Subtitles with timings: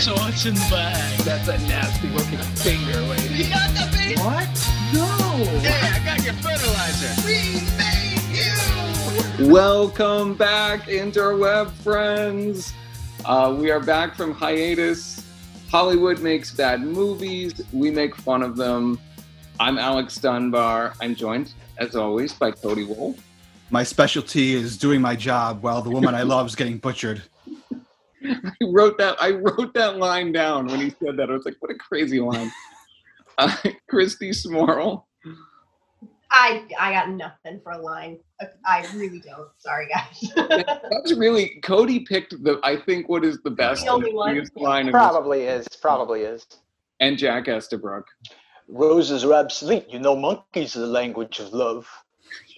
[0.00, 1.18] So what's in the bag?
[1.20, 3.44] That's a nasty looking finger, lady.
[3.44, 4.18] You got the bait?
[4.18, 4.48] What?
[4.92, 5.06] No.
[5.60, 7.14] Hey, I got your fertilizer.
[7.26, 9.50] We made you.
[9.50, 12.74] Welcome back, interweb friends.
[13.24, 15.24] Uh, we are back from hiatus.
[15.70, 17.62] Hollywood makes bad movies.
[17.72, 18.98] We make fun of them.
[19.58, 20.92] I'm Alex Dunbar.
[21.00, 23.16] I'm joined, as always, by Cody Wolf.
[23.70, 27.22] My specialty is doing my job while the woman I love is getting butchered.
[28.44, 29.16] I wrote that.
[29.20, 31.30] I wrote that line down when he said that.
[31.30, 32.50] I was like, "What a crazy line."
[33.36, 33.52] Uh,
[33.88, 35.06] Christy Smorl.
[36.30, 38.18] I I got nothing for a line.
[38.64, 39.48] I really don't.
[39.58, 40.32] Sorry, guys.
[40.36, 42.60] That's really Cody picked the.
[42.62, 44.40] I think what is the best The only one.
[44.56, 45.66] line Probably is.
[45.80, 46.46] Probably is.
[47.00, 48.06] and Jack Estabrook.
[48.68, 49.86] Roses are obsolete.
[49.88, 51.88] You know, monkeys are the language of love.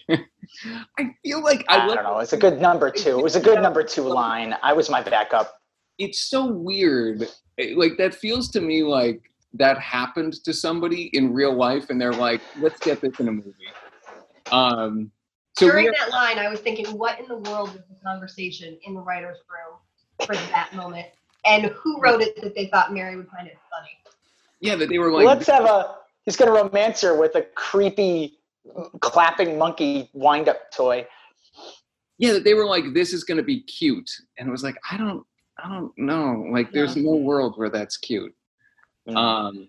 [0.11, 2.19] I feel like I, I, don't know.
[2.21, 3.19] It's a good number two.
[3.19, 4.55] It was a good number two line.
[4.62, 5.56] I was my backup.
[5.99, 7.29] It's so weird.
[7.57, 11.99] It- like that feels to me like that happened to somebody in real life, and
[12.01, 13.53] they're like, "Let's get this in a movie."
[14.53, 15.11] Um.
[15.59, 18.77] So During are, that line, I was thinking, what in the world is the conversation
[18.83, 19.79] in the writer's room
[20.27, 21.07] for that moment?
[21.47, 23.97] And who wrote it that they thought Mary would find it funny?
[24.61, 25.97] yeah, that they were like, Let's have a.
[26.25, 28.39] He's gonna romance her with a creepy,
[29.01, 31.07] clapping monkey wind-up toy.
[32.19, 34.77] yeah, that they were like, "This is going to be cute," and it was like,
[34.91, 35.25] I don't,
[35.62, 36.47] I don't know.
[36.53, 38.35] Like, there's no world where that's cute.
[39.09, 39.17] Mm.
[39.17, 39.69] Um,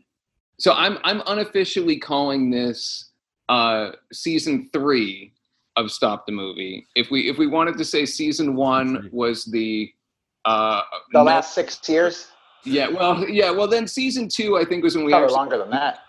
[0.59, 3.11] so I'm I'm unofficially calling this
[3.49, 5.33] uh, season three
[5.75, 6.87] of Stop the Movie.
[6.95, 9.91] If we if we wanted to say season one was the
[10.45, 10.81] uh,
[11.13, 12.27] the no- last six years.
[12.65, 15.69] yeah well yeah well then season two I think was when we Probably longer than
[15.69, 15.99] that.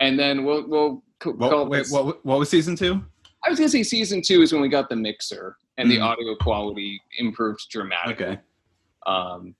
[0.00, 3.04] and then we'll we'll c- What, call wait, what, what was season two?
[3.44, 6.04] I was gonna say season two is when we got the mixer and the Mhm.
[6.04, 8.26] audio quality improved dramatically.
[8.26, 8.40] Okay.
[9.06, 9.54] Um,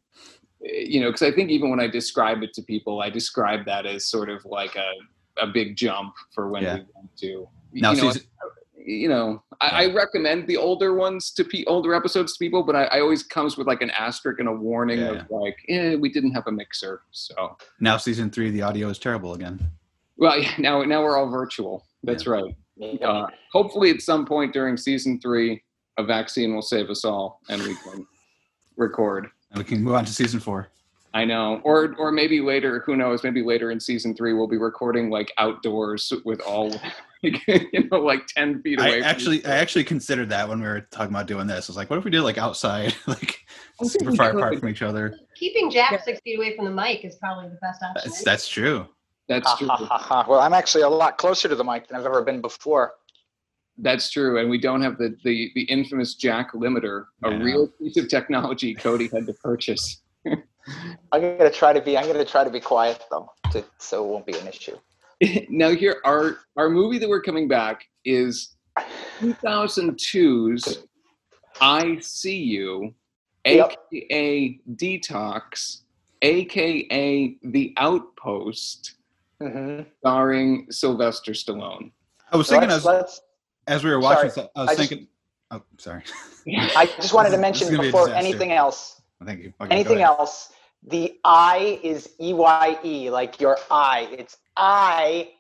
[0.61, 3.85] you know, because I think even when I describe it to people, I describe that
[3.87, 4.91] as sort of like a,
[5.43, 6.75] a big jump for when Yeah.
[6.75, 7.49] we went to.
[7.73, 8.29] Now you know, season.
[8.87, 12.77] you know, I, I recommend the older ones to pe- older episodes to people, but
[12.77, 15.97] I, I always comes with like an asterisk and a warning Yeah, of like, eh,
[15.97, 19.61] we didn't have a mixer, so Now season three, the audio is terrible again.
[20.17, 21.85] well, yeah, now now we're all virtual.
[22.05, 22.55] That's right.
[23.03, 25.63] Uh, hopefully, at some point during season three,
[25.99, 28.07] a vaccine will save us all, and we can
[28.77, 29.29] record.
[29.51, 30.69] And we can move on to season four.
[31.15, 33.23] I know, or or maybe later, who knows?
[33.23, 36.71] Maybe later in season three, we'll be recording like outdoors with all,
[37.23, 38.89] like, you know, like ten feet away.
[38.89, 41.69] I from actually, I actually considered that when we were talking about doing this.
[41.69, 43.47] I was like, what if we did like outside, like
[43.81, 45.17] I think super far apart from each other?
[45.37, 48.03] Keeping Jack six feet away from the mic is probably the best option.
[48.11, 48.89] That's that's true.
[49.29, 49.69] That's true.
[49.69, 52.95] Well, I'm actually a lot closer to the mic than I've ever been before.
[53.79, 57.37] That's true, and we don't have the the, the infamous jack limiter, a know.
[57.45, 60.03] real piece of technology Cody had to purchase.
[61.13, 61.99] I'm gonna try to be.
[61.99, 64.77] I'm gonna try to be quiet though, to, so it won't be an issue.
[65.49, 68.55] now, here our our movie that we're coming back is
[69.21, 70.85] 2002's
[71.61, 72.95] "I See You,"
[73.47, 73.75] Yep.
[73.93, 75.83] aka D-Tox,
[76.23, 78.97] aka The Outpost.
[79.41, 81.91] hmm starring Sylvester Stallone.
[82.31, 83.21] I was thinking let's, as let's,
[83.67, 85.09] as we were watching, Sorry, I was I just- thinking.
[85.51, 86.03] Oh, sorry.
[86.77, 89.01] I just wanted to mention gonna be before anything else.
[89.25, 89.53] Thank you.
[89.61, 90.53] Okay, anything else,
[90.83, 94.09] the I is E Y E, like your I.
[94.19, 95.31] It's I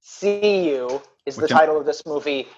[0.00, 2.48] see you is the Which I'm- title of this movie.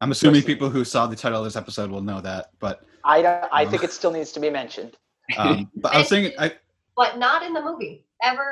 [0.00, 3.20] I'm assuming people who saw the title of this episode will know that, but I
[3.20, 3.68] don't, I Oh.
[3.70, 4.96] think it still needs to be mentioned.
[5.36, 6.52] um, but I was thinking, I,
[6.96, 8.06] But not in the movie.
[8.22, 8.46] Ever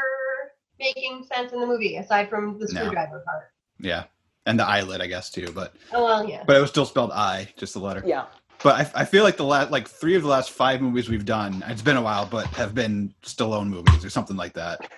[0.80, 2.80] making sense in the movie, aside from the No.
[2.80, 3.52] screwdriver part.
[3.78, 4.04] yeah,
[4.46, 6.44] and the eyelid, I guess too, but Oh well, yeah.
[6.46, 8.02] but it was still spelled I, just the letter.
[8.06, 8.26] Yeah.
[8.62, 11.26] But I, I feel like the last like three of the last five movies we've
[11.26, 14.90] done, it's been a while, but have been Stallone movies or something like that.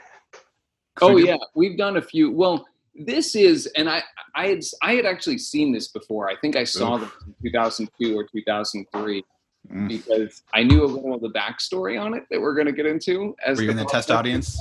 [1.01, 2.31] Oh we did- yeah, we've done a few.
[2.31, 4.03] Well, this is, and I,
[4.35, 6.29] I had, I had actually seen this before.
[6.29, 7.03] I think I saw Oof.
[7.03, 9.25] this in 2002 or 2003
[9.73, 9.87] Mm.
[9.89, 12.87] because I knew a little of the backstory on it that we're going to get
[12.87, 13.37] into.
[13.45, 14.59] As Were you in the test audience?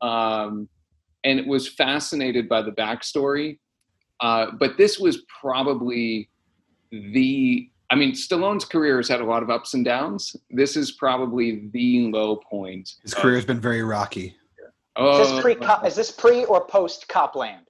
[0.00, 0.68] um,
[1.24, 3.58] and it was fascinated by the backstory.
[4.20, 6.28] Uh, but this was probably
[6.90, 7.68] the.
[7.90, 10.36] I mean, Stallone's career has had a lot of ups and downs.
[10.50, 12.96] This is probably the low point.
[13.02, 14.36] His career has been very rocky.
[14.96, 15.56] Oh, Is this pre
[15.86, 17.62] is this pre or post Copland?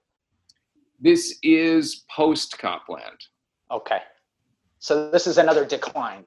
[1.01, 3.19] this is post Copland.
[3.71, 4.01] Okay.
[4.81, 6.25] So this is another decline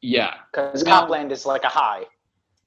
[0.00, 0.34] Yeah.
[0.52, 2.04] because Well- Copland is like a high.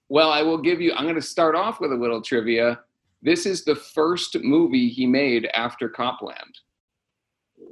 [0.09, 0.93] Well, I will give you.
[0.93, 2.79] I'm going to start off with a little trivia.
[3.21, 6.59] This is the first movie he made after Copland.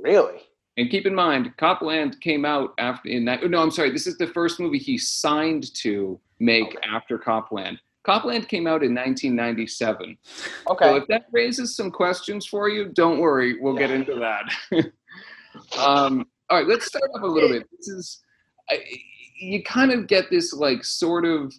[0.03, 0.41] Really?
[0.77, 3.49] And keep in mind, Copland came out after in that.
[3.49, 3.91] No, I'm sorry.
[3.91, 7.79] This is the first movie he signed to make after Copland.
[8.03, 10.17] Copland came out in 1997.
[10.23, 10.97] So Okay.
[10.97, 13.59] if that raises some questions for you, don't worry.
[13.61, 14.45] We'll get into that.
[15.79, 17.65] um, all right, let's start off a little bit.
[17.71, 18.19] This is
[18.69, 18.83] I,
[19.39, 21.53] you kind of get this like sort of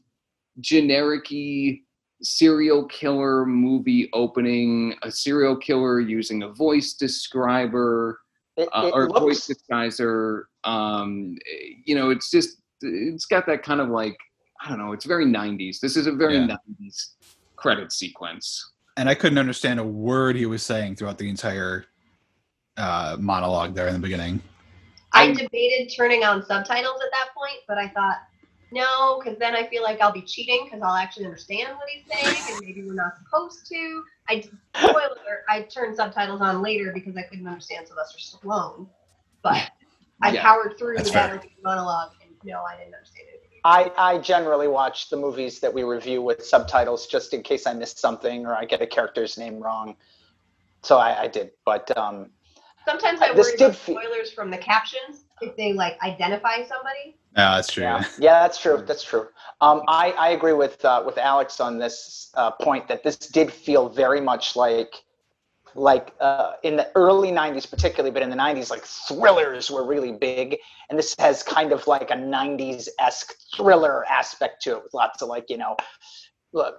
[0.61, 1.81] generic-y
[2.23, 8.20] serial killer movie opening, a serial killer using a voice describer
[8.56, 9.62] It, uh, it or voice looks.
[9.69, 10.43] disguiser.
[10.65, 11.37] Um,
[11.85, 14.17] you know, it's just it's got that kind of like
[14.65, 14.93] I don't know.
[14.93, 15.81] It's very '90s.
[15.81, 16.56] This is a very Yeah.
[16.81, 17.11] '90s
[17.56, 18.73] credit sequence.
[18.97, 21.87] And I couldn't understand a word he was saying throughout the entire
[22.77, 24.41] uh, monologue there in the beginning.
[25.12, 28.19] I I- debated turning on subtitles at that point, but I thought
[28.75, 32.05] no, because then I feel like I'll be cheating because I'll actually understand what he's
[32.11, 34.03] saying, and maybe we're not supposed to.
[34.29, 34.41] I
[34.75, 38.88] spoiler alert, I turned subtitles on later because I couldn't understand Sylvester Stallone,
[39.43, 39.71] but
[40.23, 41.50] I Yeah, powered through that's that fair.
[41.62, 43.41] monologue, and no, I didn't understand it.
[43.65, 47.73] I, I generally watch the movies that we review with subtitles just in case I
[47.73, 49.97] missed something or I get a character's name wrong.
[50.82, 52.31] So I, I did, but um,
[52.86, 57.16] Sometimes I This worry about spoilers from the captions if they like identify somebody.
[57.36, 57.82] Yeah, that's true.
[57.82, 58.82] yeah, yeah, that's true.
[58.86, 59.28] That's true.
[59.60, 63.52] Um, I, I agree with uh, with Alex on this uh, point that this did
[63.52, 65.02] feel very much like
[65.75, 70.12] like uh, in the early 90s particularly but in the 90s like thrillers were really
[70.12, 70.56] big
[70.88, 75.28] and this has kind of like a 90s-esque thriller aspect to it with lots of
[75.28, 75.81] like you know look,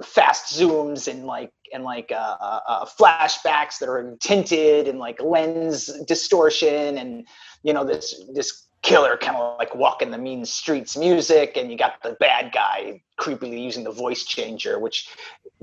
[0.04, 5.22] fast zooms and like and like uh, uh, uh, flashbacks that are tinted and like
[5.22, 7.28] lens distortion and
[7.64, 11.78] you know this this killer kind of like walking the mean streets music and you
[11.78, 15.10] got the bad guy creepily using the voice changer which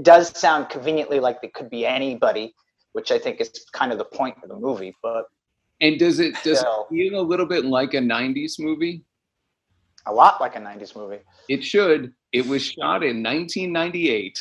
[0.03, 2.55] does sound conveniently like it could be anybody
[2.93, 5.27] which i think is kind of the point of the movie but
[5.81, 9.05] And does it does it feel a little bit like a '90s movie?
[10.07, 12.13] a lot like a 90s movie It should.
[12.33, 14.39] It was shot in 1998.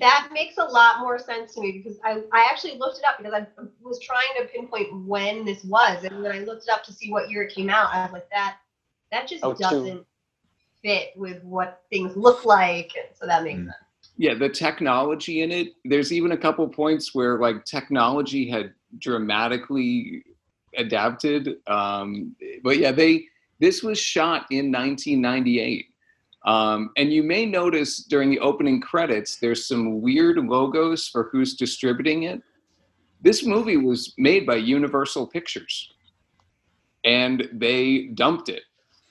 [0.00, 3.18] That makes a lot more sense to me because I, I actually looked it up
[3.18, 3.46] because I
[3.80, 7.10] was trying to pinpoint when this was, and when I looked it up to see
[7.12, 8.56] what year it came out, I was like, that
[9.12, 9.58] that just Oh, two.
[9.60, 10.06] doesn't
[10.82, 13.66] fit with what things look like, so that makes Mm.
[13.66, 13.76] sense.
[14.16, 15.74] Yeah, the technology in it.
[15.84, 20.24] There's even a couple points where like technology had dramatically
[20.76, 21.56] adapted.
[21.66, 23.26] Um, but yeah, they
[23.60, 25.86] this was shot in 1998.
[26.44, 31.54] Um, and you may notice during the opening credits, there's some weird logos for who's
[31.54, 32.42] distributing it.
[33.22, 35.92] This movie was made by Universal Pictures,
[37.04, 38.62] and they dumped it.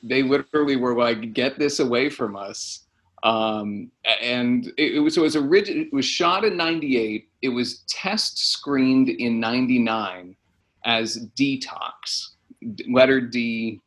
[0.03, 2.85] They literally were like, "Get this away from us."
[3.24, 3.89] Um,
[4.21, 7.30] and it, it was so it was origin, It was shot in '98.
[7.41, 10.35] It was test screened in '99
[10.85, 12.35] as D-Tox,
[12.91, 13.81] letter D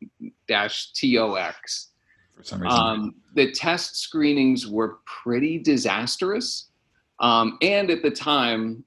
[0.49, 1.91] dash T O X.
[2.37, 2.79] For some reason.
[2.79, 6.69] Um, the test screenings were pretty disastrous.
[7.19, 8.83] Um, and at the time,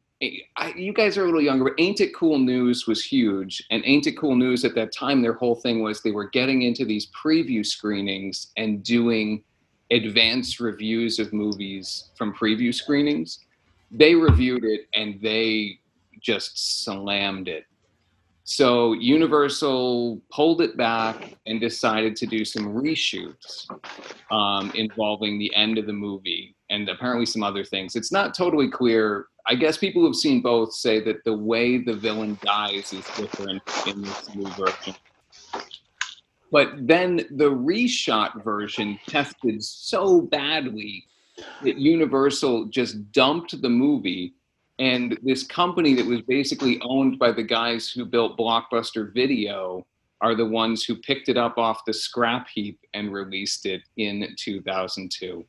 [0.56, 3.62] I, you guys are a little younger, but Ain't It Cool News was huge.
[3.70, 6.62] And Ain't It Cool News at that time, their whole thing was they were getting
[6.62, 9.42] into these preview screenings and doing
[9.90, 13.40] advanced reviews of movies from preview screenings.
[13.90, 15.80] They reviewed it and they
[16.20, 17.64] just slammed it.
[18.50, 23.70] So Universal pulled it back and decided to do some reshoots
[24.32, 27.94] um, involving the end of the movie and apparently some other things.
[27.94, 29.26] It's not totally clear.
[29.46, 33.62] I guess people who've seen both say that the way the villain dies is different
[33.86, 34.96] in this new version.
[36.50, 41.04] But then the reshot version tested so badly
[41.62, 44.34] that Universal just dumped the movie
[44.80, 49.86] and this company that was basically owned by the guys who built Blockbuster Video
[50.22, 54.26] are the ones who picked it up off the scrap heap and released it in
[54.38, 55.44] 2002.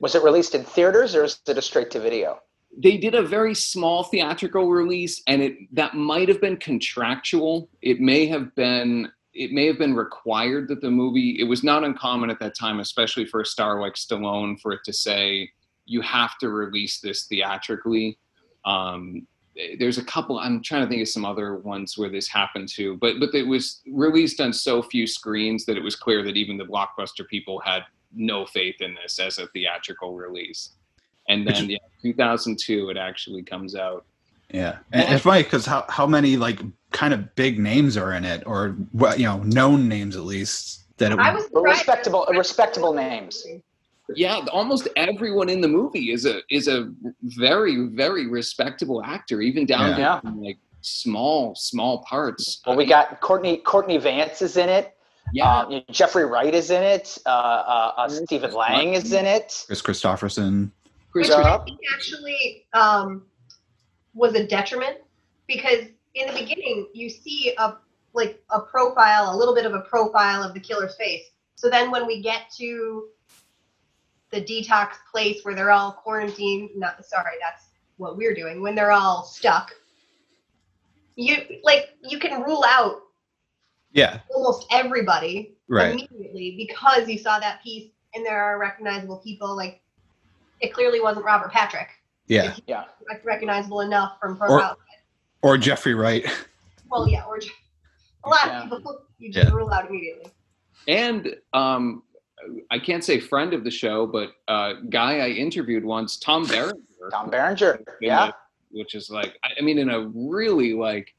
[0.00, 2.38] was it released in theaters or is it a straight to video
[2.76, 7.68] They did a very small theatrical release and it that might have been contractual.
[7.80, 11.84] It may have been it may have been required that the movie it was not
[11.84, 15.50] uncommon at that time especially for a star like Stallone for it to say
[15.86, 18.18] you have to release this theatrically
[18.64, 19.26] um,
[19.78, 22.96] there's a couple i'm trying to think of some other ones where this happened too
[23.00, 26.56] but but it was released on so few screens that it was clear that even
[26.56, 30.70] the blockbuster people had no faith in this as a theatrical release
[31.28, 34.04] and then yeah 2002 it actually comes out
[34.52, 38.24] Yeah, and it's funny because how how many like kind of big names are in
[38.24, 41.18] it, or well, you know, known names at least that it.
[41.18, 43.44] I Would, was respectable- respectable names.
[44.14, 46.92] Yeah almost everyone in the movie is a is a
[47.22, 50.20] very very respectable actor even down Yeah.
[50.20, 52.60] to like small, small parts.
[52.66, 54.96] Well, we got Courtney Courtney Vance is in it.
[55.32, 57.16] Yeah, Uh, Jeffrey Wright is in it.
[57.24, 59.64] Uh, uh, uh, Stephen Lang is in it.
[59.66, 60.70] Kris Kristofferson.
[61.10, 63.24] Chris which I think actually um,
[64.14, 64.98] was a detriment
[65.46, 67.76] because in the beginning you see a
[68.12, 71.24] like a profile, a little bit of a profile of the killer's face.
[71.56, 73.08] So then when we get to
[74.34, 77.66] the detox place where they're all quarantined, not sorry, that's
[77.98, 78.60] what we're doing.
[78.60, 79.72] When they're all stuck,
[81.16, 83.02] you like you can rule out
[83.92, 85.92] Yeah, almost everybody right.
[85.92, 89.54] immediately because you saw that piece and there are recognizable people.
[89.56, 89.80] Like
[90.60, 91.88] it clearly wasn't Robert Patrick.
[92.26, 92.84] Yeah, Yeah.
[93.22, 94.78] recognizable enough from Or- profile.
[95.42, 96.24] or Jeffrey Wright.
[96.90, 97.50] well, yeah, or ju-
[98.24, 98.62] a lot Yeah.
[98.64, 99.54] of people you just Yeah.
[99.54, 100.32] rule out immediately.
[100.88, 102.02] and um,
[102.70, 106.74] I can't say friend of the show, but uh, guy I interviewed once, Tom Berenger.
[107.10, 107.84] Tom Berenger.
[108.00, 108.26] Yeah.
[108.28, 108.34] the-
[108.70, 111.14] which is like I I mean, in a really like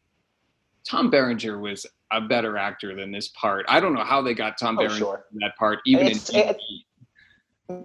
[0.84, 3.66] Tom Berenger was a better actor than this part.
[3.70, 5.26] I don't know how they got Tom Oh, Berenger sure.
[5.32, 6.86] in that part, even It's- in it- TV.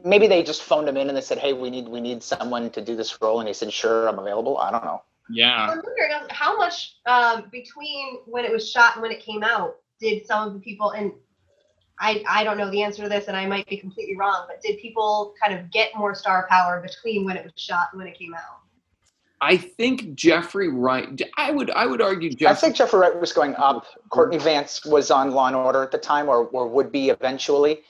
[0.05, 2.69] Maybe they just phoned him in and they said, "Hey, we need we need someone
[2.71, 5.03] to do this role," and he said, "Sure, I'm available." I don't know.
[5.31, 5.69] yeah.
[5.71, 9.43] I'm wondering um, how much um, between when it was shot and when it came
[9.43, 11.13] out did some of the people and
[12.03, 14.63] I, I don't know the answer to this and I might be completely wrong, but
[14.63, 18.09] did people kind of get more star power between when it was shot and when
[18.09, 18.41] it came out?
[19.43, 21.21] I think Jeffrey Wright.
[21.39, 23.87] I would I would argue I think Jeffrey Wright was going up.
[24.11, 27.81] Courtney Vance was on Law and Order at the time, or or would be eventually.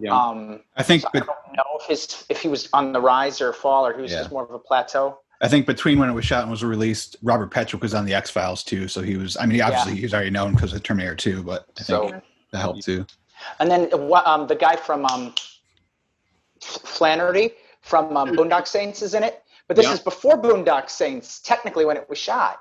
[0.00, 0.14] yeah.
[0.14, 3.40] Um, I think, so I don't know if his if he was on the rise
[3.40, 4.18] or fall, or he was Yeah.
[4.18, 5.18] just more of a plateau.
[5.40, 8.12] I think between when it was shot and was released, Robert Patrick was on the
[8.12, 8.86] X Files too.
[8.86, 9.34] So he was.
[9.38, 12.22] I mean, obviously he was already known because of Terminator 2, but I think So,
[12.52, 13.06] that helped too.
[13.60, 13.88] And then?
[13.92, 15.34] Um, the guy from um,
[16.60, 19.94] Flanery from um, Boondock Saints is in it, but this Yeah.
[19.94, 22.60] is before Boondock Saints, technically when it was shot.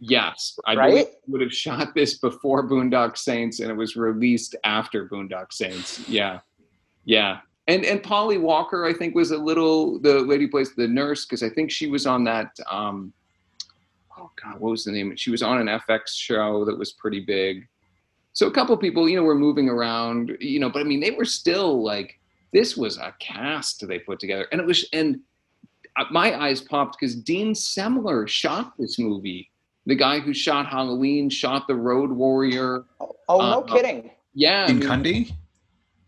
[0.00, 1.08] Yes, I Right?
[1.28, 6.06] would have shot this before Boondock Saints, and it was released after Boondock Saints.
[6.08, 6.40] Yeah,
[7.04, 7.40] yeah.
[7.66, 11.42] And and Polly Walker, I think, was a little the lady plays the nurse because
[11.42, 12.54] I think she was on that.
[12.70, 13.12] Um,
[14.18, 15.16] oh God, what was the name?
[15.16, 17.66] She was on an FX show that was pretty big.
[18.34, 21.12] So a couple people, you know, were moving around, you know, but I mean, they
[21.12, 22.18] were still like
[22.52, 25.20] this was a cast they put together, and it was and
[25.96, 29.50] uh, my eyes popped because Dean Semler shot this movie
[29.86, 32.84] the guy who shot Halloween, shot the Road Warrior.
[33.00, 34.10] Oh, oh no Uh, kidding.
[34.34, 34.64] Yeah.
[34.66, 35.32] I In mean, Cundey,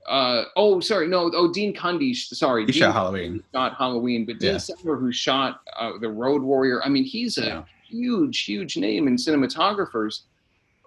[0.08, 1.06] uh, oh, sorry.
[1.08, 1.30] No.
[1.34, 2.14] Oh, Dean Cundey.
[2.16, 2.64] Sorry.
[2.64, 3.42] he Dean shot Halloween.
[3.52, 4.56] shot Halloween, but Dean Yeah.
[4.56, 6.82] Semler, who shot uh, the Road Warrior.
[6.84, 7.62] I mean, he's a Yeah.
[7.86, 10.22] huge, huge name in cinematographers.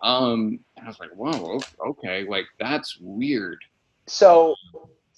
[0.02, 3.60] Um, and I was like, whoa, okay, like that's weird.
[4.08, 4.56] So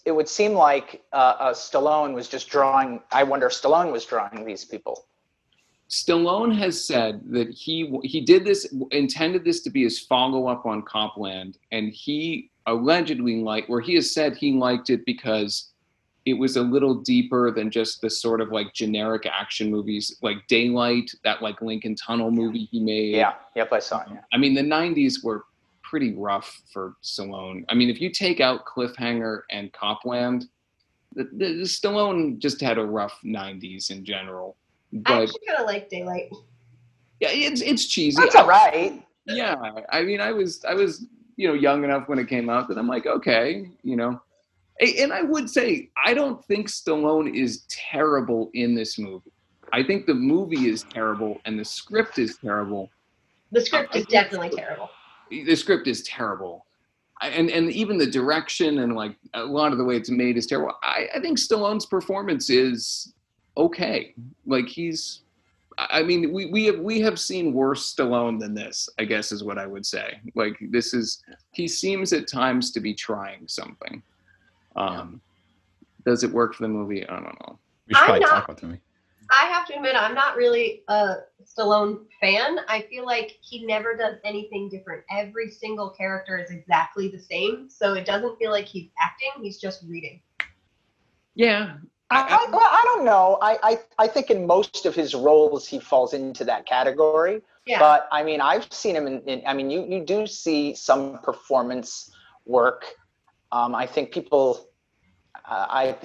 [0.06, 3.02] it would seem like uh, uh, Stallone was just drawing.
[3.12, 5.06] I wonder if Stallone was drawing these people.
[5.90, 10.66] Stallone has said that he he did this intended this to be his follow up
[10.66, 15.72] on Copland, and he allegedly liked where he has said he liked it because
[16.26, 20.38] it was a little deeper than just the sort of like generic action movies like
[20.48, 23.16] Daylight, that like Lincoln Tunnel movie he made.
[23.16, 23.34] Yeah.
[23.56, 24.08] Yep, I saw it.
[24.12, 24.22] Yeah.
[24.32, 25.46] I mean, the '90s were
[25.92, 27.66] pretty rough for Stallone.
[27.68, 30.46] I mean, if you take out Cliffhanger and Copland,
[31.14, 34.56] the, the, the Stallone just had a rough '90s in general.
[34.94, 36.30] I But actually kind of like Daylight.
[37.20, 38.20] yeah, it's it's cheesy.
[38.22, 39.06] That's all right.
[39.26, 39.56] Yeah,
[39.90, 41.06] I mean, I was I was
[41.36, 44.20] you know young enough when it came out that I'm like, okay, you know.
[44.80, 49.34] And I would say I don't think Stallone is terrible in this movie.
[49.74, 52.90] I think the movie is terrible and the script is terrible.
[53.52, 54.90] The script is definitely terrible.
[55.32, 56.66] The script is terrible.
[57.22, 60.46] And and even the direction and like a lot of the way it's made is
[60.48, 60.74] terrible.
[60.84, 63.14] I, I think Stallone's performance is
[63.58, 64.14] okay.
[64.46, 65.22] Like he's
[65.78, 68.90] I I mean, we, we have we have seen worse Stallone than this.
[69.00, 70.20] I guess is what I would say.
[70.36, 74.02] Like this is he seems at times to be trying something.
[74.76, 75.22] Um,
[76.06, 77.08] Does it work for the movie?
[77.08, 77.60] I don't know.
[77.88, 78.82] We should I'm probably not- talk about the movie.
[79.32, 82.60] I have to admit, I'm not really a Stallone fan.
[82.68, 85.04] I feel like he never does anything different.
[85.10, 89.32] Every single character is exactly the same, so it doesn't feel like he's acting.
[89.42, 90.22] He's just reading.
[91.34, 91.78] Yeah,
[92.12, 93.38] I, I, well, I don't know.
[93.42, 97.42] I, I, I think in most of his roles he falls into that category.
[97.66, 97.80] Yeah.
[97.80, 99.22] But I mean, I've seen him in.
[99.22, 102.12] in I mean, you you do see some performance
[102.46, 102.86] work.
[103.52, 104.68] Um, I think people.
[105.50, 105.98] Uh, I.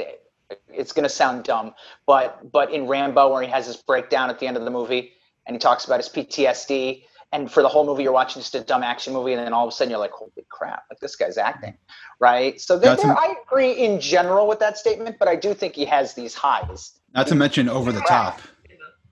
[0.69, 1.75] It's going to sound dumb,
[2.07, 5.12] but but in Rambo, where he has his breakdown at the end of the movie,
[5.47, 8.61] and he talks about his PTSD, and for the whole movie, you're watching just a
[8.61, 11.17] dumb action movie, and then all of a sudden you're like, holy crap, like this
[11.17, 11.76] guy's acting,
[12.21, 12.61] right?
[12.61, 15.75] So there, That's there, I agree in general with that statement, but I do think
[15.75, 16.93] he has these highs.
[17.15, 18.41] Not to mention over the top.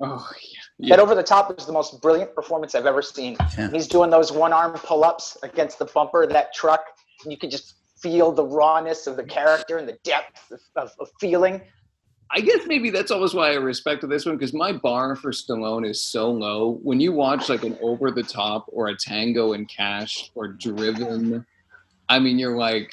[0.01, 0.61] Oh, yeah.
[0.79, 0.97] Yeah.
[0.97, 3.37] That over the top is the most brilliant performance I've ever seen.
[3.57, 3.71] Yeah.
[3.71, 6.85] He's doing those one arm pull ups against the bumper of that truck,
[7.23, 7.74] and you can just
[8.05, 11.59] feel the rawness of the character and the depth of, of, feeling.
[12.31, 15.89] I guess maybe that's always why I respected this one because my bar for Stallone
[15.89, 16.79] is so low.
[16.83, 21.47] When you watch like an Over the Top or a Tango and Cash or Driven,
[22.11, 22.93] I mean, you're like,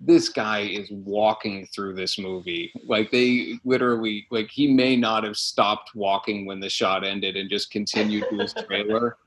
[0.00, 2.72] this guy is walking through this movie.
[2.86, 7.50] Like they literally, like he may not have stopped walking when the shot ended and
[7.50, 9.18] just continued to his trailer.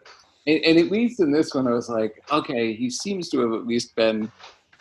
[0.48, 3.54] And, and at least in this one, I was like, okay, he seems to have
[3.54, 4.32] at least been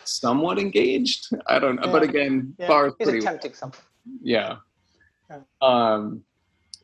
[0.09, 1.29] somewhat engaged.
[1.47, 3.81] I don't know, but again, Yeah, bar's he's pretty attempting something.
[4.21, 4.57] yeah.
[5.29, 5.39] Yeah.
[5.61, 6.23] Um,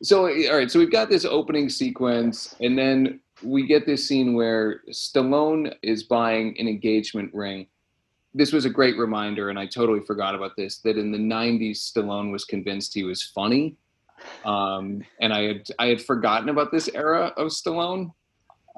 [0.02, 4.34] so all right, so we've got this opening sequence, and then we get this scene
[4.34, 7.66] where Stallone is buying an engagement ring.
[8.34, 10.78] This was a great reminder, and I totally forgot about this.
[10.80, 13.76] That in the '90s, Stallone was convinced he was funny,
[14.44, 18.12] um, and I had I had forgotten about this era of Stallone.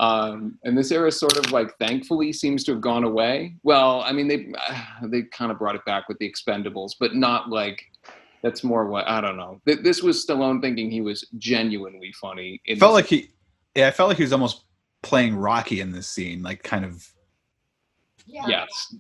[0.01, 3.57] Um, and this era sort of like thankfully seems to have gone away.
[3.65, 4.53] Well, I mean they
[5.09, 7.83] they kind of brought it back with the Expendables, but not like
[8.43, 9.61] that's more what I don't know.
[9.65, 12.61] This was Stallone thinking he was genuinely funny.
[12.65, 13.31] It felt this- like he,
[13.75, 14.63] yeah, I felt like he was almost
[15.03, 17.07] playing Rocky in this scene, like kind of.
[18.31, 18.47] Yeah.
[18.47, 18.95] yes,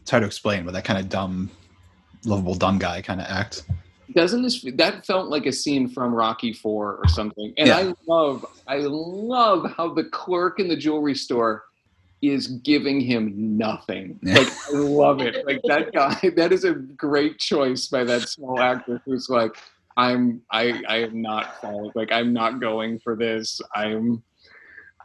[0.00, 1.50] It's hard to explain, but that kind of dumb,
[2.24, 3.64] lovable dumb guy kind of act.
[4.14, 7.52] Doesn't this that felt like a scene from Rocky Four or something?
[7.56, 7.78] And Yeah.
[7.78, 11.64] I love I love how the clerk in the jewelry store
[12.22, 14.18] is giving him nothing.
[14.22, 14.38] Yeah.
[14.38, 15.44] Like I love it.
[15.46, 16.30] Like that guy.
[16.36, 19.56] That is a great choice by that small actor who's like,
[19.96, 21.92] I'm I I am not falling.
[21.94, 23.60] Like I'm not going for this.
[23.74, 24.22] I'm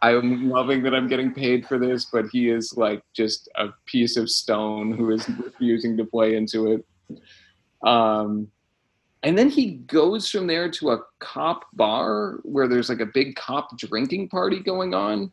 [0.03, 4.17] I'm loving that I'm getting paid for this, but he is like just a piece
[4.17, 7.87] of stone who is refusing to play into it.
[7.87, 8.47] Um,
[9.23, 13.35] and then he goes from there to a cop bar where there's like a big
[13.35, 15.31] cop drinking party going on.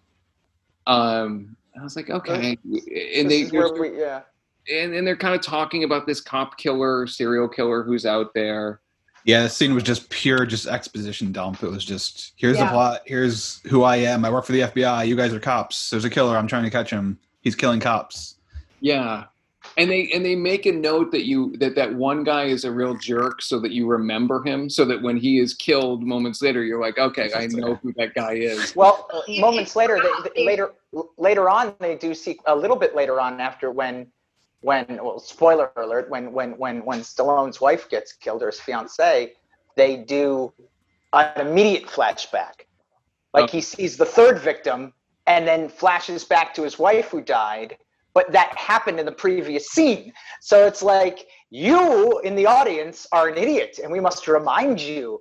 [0.86, 4.22] Um, I was like, okay, and they is where we, yeah.
[4.70, 8.80] and, and they're kind of talking about this cop killer, serial killer who's out there.
[9.24, 11.62] Yeah, the scene was just pure, just exposition dump.
[11.62, 14.24] It was just here's the plot, here's who I am.
[14.24, 15.06] I work for the FBI.
[15.06, 15.90] You guys are cops.
[15.90, 16.36] There's a killer.
[16.36, 17.18] I'm trying to catch him.
[17.40, 18.36] He's killing cops.
[18.80, 19.24] Yeah.
[19.78, 22.72] And they and they make a note that you that that one guy is a
[22.72, 26.64] real jerk so that you remember him so that when he is killed moments later
[26.64, 28.74] you're like okay I know who that guy is.
[28.74, 30.72] Well, uh, moments later, they, they, later,
[31.16, 34.08] later on, they do see a little bit later on after when,
[34.62, 39.32] when well, spoiler alert, when when when when Stallone's wife gets killed or his fiance,
[39.76, 40.52] they do
[41.12, 42.66] an immediate flashback,
[43.32, 43.58] like Okay.
[43.58, 44.92] he sees the third victim
[45.28, 47.76] and then flashes back to his wife who died,
[48.18, 50.12] but that happened in the previous scene.
[50.40, 55.20] So it's like you in the audience are an idiot, and we must remind you.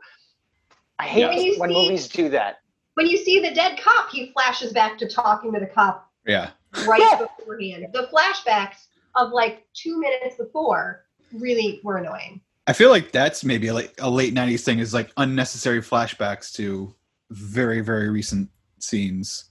[0.97, 2.55] I hate When you when see- movies do that.
[2.95, 6.49] When you see the dead cop, he flashes back to talking to the cop Yeah.
[6.87, 7.19] right Yeah.
[7.37, 7.85] beforehand.
[7.93, 12.41] The flashbacks of like two minutes before really were annoying.
[12.65, 14.79] I feel like that's maybe like a late '90s thing.
[14.79, 16.95] Is like unnecessary flashbacks to
[17.29, 19.46] very, very recent scenes.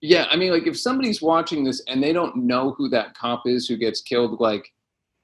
[0.00, 3.42] Yeah, I mean like if somebody's watching this and they don't know who that cop
[3.46, 4.72] is who gets killed like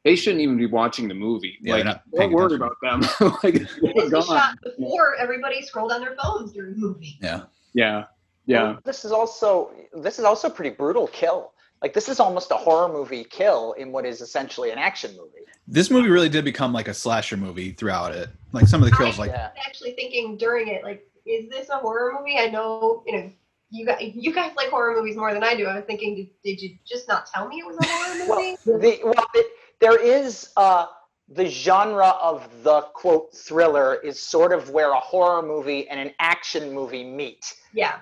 [0.05, 1.57] they shouldn't even be watching the movie.
[1.63, 2.69] Yeah, like they're not don't worry attention.
[2.83, 3.39] about them.
[3.45, 4.25] like This they're was gone.
[4.27, 7.17] shot before everybody scrolled on their phones during the movie.
[7.23, 7.43] Yeah.
[7.73, 8.05] Yeah.
[8.47, 8.63] Yeah.
[8.65, 11.53] Well, this is also this is also a pretty brutal kill.
[11.81, 15.45] Like this is almost a horror movie kill in what is essentially an action movie.
[15.67, 18.29] This movie really did become like a slasher movie throughout it.
[18.53, 19.51] Like some of the kills, I- like Yeah.
[19.67, 22.37] Actually thinking during it, like, is this a horror movie?
[22.39, 23.31] I know, you know,
[23.75, 25.67] you guys, you guys like horror movies more than I do.
[25.67, 28.57] I was thinking, did, did you just not tell me it was a horror Well,
[28.67, 28.97] movie?
[28.99, 29.47] the well, it,
[29.81, 30.87] there is uh,
[31.29, 36.13] the genre of the quote thriller is sort of where a horror movie and an
[36.21, 37.53] action movie meet.
[37.73, 37.97] yeah.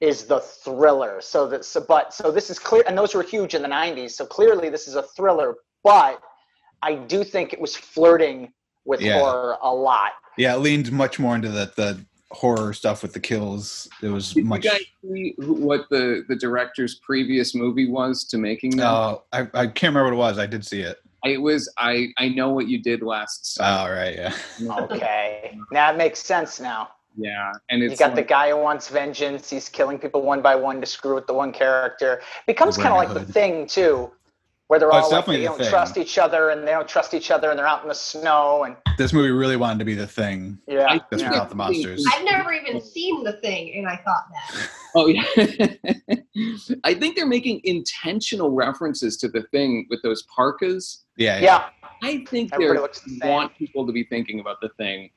[0.00, 1.20] Is the thriller.
[1.22, 4.10] So that so but so this is clear, and those were huge in the '90s.
[4.10, 5.54] So clearly, this is a thriller.
[5.82, 6.20] But
[6.82, 8.52] I do think it was flirting
[8.84, 9.18] with Yeah.
[9.20, 10.12] horror a lot.
[10.36, 13.88] yeah, it leaned much more into the the horror stuff with the kills.
[14.02, 14.64] It was Did much.
[14.64, 18.86] you guys see what the the director's previous movie was to making that?
[18.86, 20.38] Oh, I, I can't remember what it was.
[20.38, 20.98] I did see it.
[21.24, 24.34] it was I I know what you did last Oh, right, yeah.
[24.82, 26.88] Okay, now it makes sense now.
[27.16, 29.48] yeah, and it's you got the guy who wants vengeance.
[29.48, 32.20] He's killing people one by one to screw with the one character.
[32.46, 34.10] becomes kind of like the thing too,
[34.74, 35.68] where they're Oh, all it's like definitely they The don't Thing.
[35.70, 38.64] trust each other and they don't trust each other and they're out in the snow
[38.64, 40.58] and This movie really wanted to be the thing.
[40.66, 40.86] yeah.
[40.88, 42.04] I Just think without the monsters.
[42.12, 44.68] I've never even seen the thing, and I thought that.
[44.96, 45.24] Oh yeah.
[46.84, 51.04] I think they're making intentional references to the thing with those parkas.
[51.16, 51.42] Yeah, yeah.
[51.42, 55.10] yeah, I think they Everybody the want people to be thinking about the thing.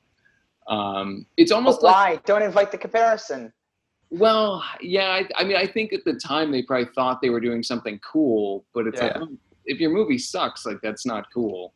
[0.68, 2.20] Um, it's But almost like why?
[2.24, 3.52] Don't invite the comparison.
[4.10, 5.10] well, yeah.
[5.10, 8.00] I, I mean, I think at the time they probably thought they were doing something
[8.00, 9.28] cool, but it's like oh,
[9.68, 11.72] if your movie sucks, like that's not cool.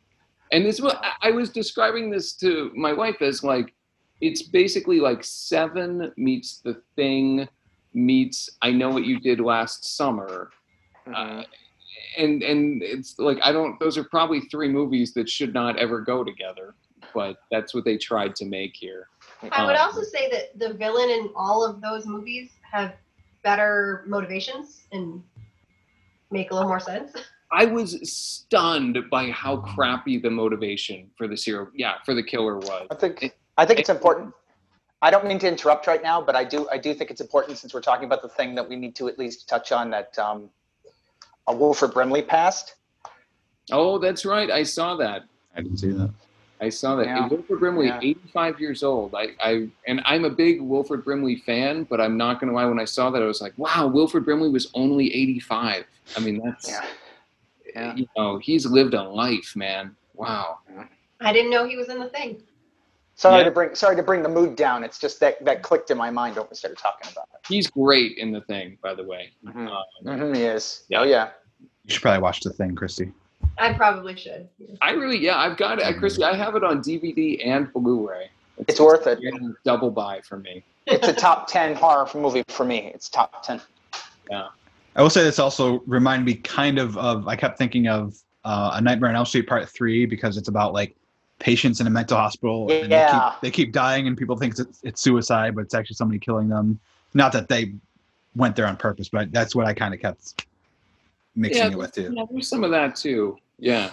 [0.51, 3.73] And this, what I- I was describing this to my wife as like,
[4.21, 7.49] it's basically like Seven meets The Thing
[7.95, 10.51] meets I Know What You Did Last Summer.
[11.15, 11.43] Uh,
[12.17, 13.79] and and it's like I don't.
[13.81, 16.75] Those are probably three movies that should not ever go together,
[17.15, 19.09] but that's what they tried to make here.
[19.51, 22.95] I would Um, also say that the villain in all of those movies have
[23.43, 25.23] better motivations and
[26.31, 27.13] make a little more sense.
[27.53, 32.57] I was stunned by how crappy the motivation for the serial, yeah, for the killer
[32.57, 32.87] was.
[32.91, 34.33] I think I think it's important.
[35.03, 37.59] I don't mean to interrupt right now, but I do I do think it's important
[37.59, 40.19] since we're talking about the thing that we need to at least touch on that
[40.19, 40.49] um,
[41.47, 42.77] a Wilford Brimley passed.
[43.71, 44.51] Oh, that's right.
[44.51, 45.25] I saw that.
[45.55, 46.11] I didn't see that.
[46.61, 47.07] I saw that.
[47.07, 47.23] Yeah.
[47.23, 47.99] And Wilford Brimley, Yeah.
[48.01, 49.15] 85 years old.
[49.15, 52.65] I, I and I'm a big Wilford Brimley fan, but I'm not gonna lie.
[52.65, 55.85] When I saw that, I was like, wow, Wilford Brimley was only 85.
[56.17, 56.87] I mean, that's Yeah.
[57.75, 57.95] Yeah.
[57.95, 59.95] you know, he's lived a life, man.
[60.15, 60.59] Wow.
[61.21, 62.43] I didn't know he was in the thing.
[63.15, 63.45] Sorry Yeah.
[63.45, 64.83] to bring sorry to bring the mood down.
[64.85, 67.41] It's just that that clicked in my mind when we started talking about it.
[67.47, 69.33] He's great in the thing, by the way.
[69.45, 69.69] Mhm.
[69.71, 70.85] Uh, Mhm, he is.
[70.89, 71.01] Yeah.
[71.01, 71.31] Oh yeah.
[71.85, 73.13] You should probably watch the thing, Christy.
[73.59, 74.49] I probably should.
[74.81, 76.25] I really, yeah, I've got it, Christy.
[76.25, 78.31] I have it on DVD and Blu-ray.
[78.67, 79.19] It's worth it.
[79.23, 80.65] a double buy for me.
[80.87, 82.91] It's a top ten horror movie for me.
[82.95, 83.61] It's top ten.
[84.95, 88.73] I will say this also reminded me kind of of I kept thinking of uh,
[88.75, 90.97] a Nightmare on Elm Street Part Three because it's about like
[91.39, 93.31] patients in a mental hospital and they Yeah.
[93.33, 96.49] keep, they keep dying and people think it's, it's suicide, but it's actually somebody killing
[96.49, 96.79] them.
[97.15, 97.73] Not that they
[98.37, 100.47] went there on purpose, but that's what I kind of kept
[101.35, 102.13] mixing Yeah, it with too.
[102.15, 103.39] Yeah, there's some of that too.
[103.59, 103.93] Yeah.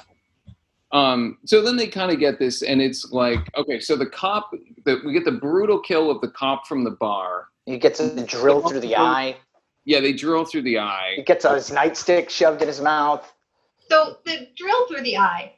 [0.92, 4.52] Um, so then they kind of get this, and it's like, okay, so the cop,
[4.86, 7.48] the, we get the brutal kill of the cop from the bar.
[7.66, 9.38] He gets a drill through the eye.
[9.90, 11.14] Yeah, they drill through the eye.
[11.16, 13.34] He gets his nightstick shoved in his mouth.
[13.90, 15.56] So the drill through the eye,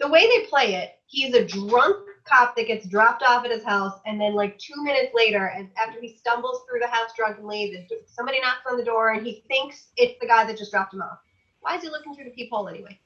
[0.00, 3.64] the way they play it, he's a drunk cop that gets dropped off at his
[3.64, 7.86] house, and then like two minutes later, and after he stumbles through the house drunkenly,
[7.88, 10.92] the, somebody knocks on the door, and he thinks it's the guy that just dropped
[10.92, 11.16] him off.
[11.60, 13.00] Why is he looking through the peephole anyway?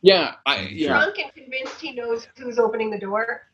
[0.00, 3.48] Yeah, I, yeah, Drunk and convinced he knows who's opening the door.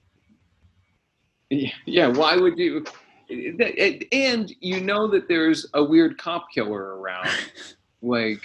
[1.49, 2.09] Yeah, yeah.
[2.09, 2.85] Why would you?
[3.31, 7.29] And you know that there's a weird cop killer around.
[8.01, 8.43] Like,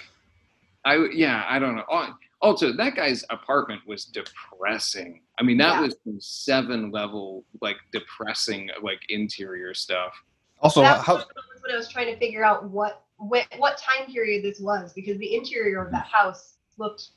[0.84, 1.84] I yeah, I don't know.
[1.88, 5.20] Oh, Also, that guy's apartment was depressing.
[5.38, 5.80] I mean, that Yeah.
[5.82, 10.12] was some seven level like depressing like interior stuff.
[10.60, 11.28] Also, That's how, one of
[11.62, 15.18] when I was trying to figure out what what, what time period this was because
[15.18, 17.10] the interior of that house looked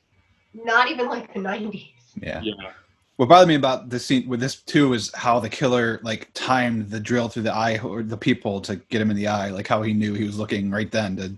[0.54, 1.90] not even like the 90s.
[2.22, 2.40] yeah.
[2.40, 2.70] Yeah.
[3.18, 6.88] What bothered me about this scene with this too is how the killer like timed
[6.88, 9.66] the drill through the eye or the people to get him in the eye, like
[9.66, 11.32] how he knew he was looking right then to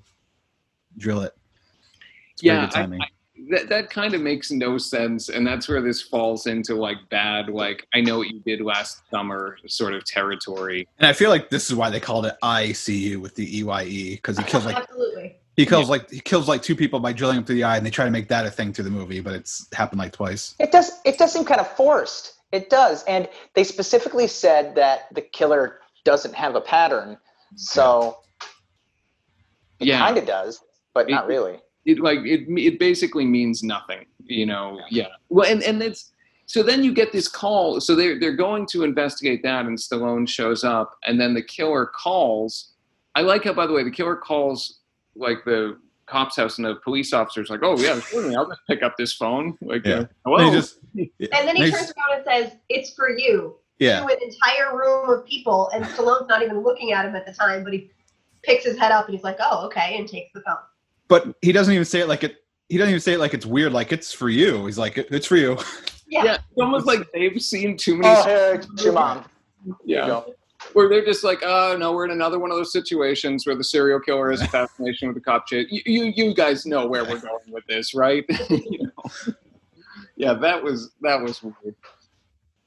[0.99, 1.35] drill it.
[2.35, 3.01] It's Yeah, good timing.
[3.49, 7.49] that that kind of makes no sense and that's where this falls into like bad
[7.49, 11.49] like i know what you did last summer sort of territory and I feel like
[11.49, 15.40] this is why they called it ICU with the EYE because he kills like Absolutely.
[15.61, 17.85] He kills like he kills like two people by drilling them through the eye, and
[17.85, 20.55] they try to make that a thing through the movie, but it's happened like twice.
[20.59, 21.01] It does.
[21.05, 22.35] It does seem kind of forced.
[22.53, 27.17] It does, and they specifically said that the killer doesn't have a pattern,
[27.57, 28.19] so
[29.79, 30.61] it yeah kind of does,
[30.95, 31.61] but not really.
[31.85, 36.13] it like it it basically means nothing you know yeah well and and it's
[36.47, 40.29] so then you get this call so they're they're going to investigate that and stallone
[40.29, 42.73] shows up and then the killer calls
[43.15, 44.80] i like how by the way the killer calls
[45.21, 48.83] like the cop's house and the police officer's like oh yeah certainly i'll just pick
[48.83, 49.95] up this phone like Yeah.
[50.01, 50.79] uh, hello And he just
[51.33, 51.73] And then he Nice.
[51.73, 53.57] turns around and says, It's for you.
[53.79, 55.71] yeah, To an entire room of people.
[55.73, 57.93] And Stallone's not even looking at him at the time, but he
[58.43, 60.57] picks his head up and he's like, Oh, okay, and takes the phone.
[61.07, 62.39] but he doesn't even say it like it.
[62.69, 63.73] He doesn't even say it like it's weird.
[63.73, 64.67] Like it's for you.
[64.67, 65.57] He's like it's for you.
[66.09, 66.25] Yeah.
[66.25, 69.25] yeah it's almost like they've seen too many Oh, here, your mom.
[69.85, 70.35] Yeah you go.
[70.73, 73.65] Where they're just like, oh no, we're in another one of those situations where the
[73.65, 75.67] serial killer has a fascination with the cop chase.
[75.71, 78.25] You, you, you guys know where we're going with this, right?
[78.51, 79.35] You know?
[80.17, 81.75] Yeah, that was that was weird.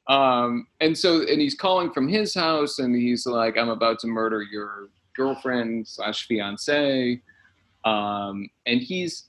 [0.07, 4.07] Um, and so, and he's calling from his house, and he's like, "I'm about to
[4.07, 7.21] murder your girlfriend slash fiance,"
[7.85, 9.25] um, and he's.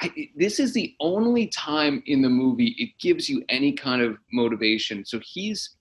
[0.00, 4.18] I, this is the only time in the movie it gives you any kind of
[4.32, 5.04] motivation.
[5.04, 5.76] So he's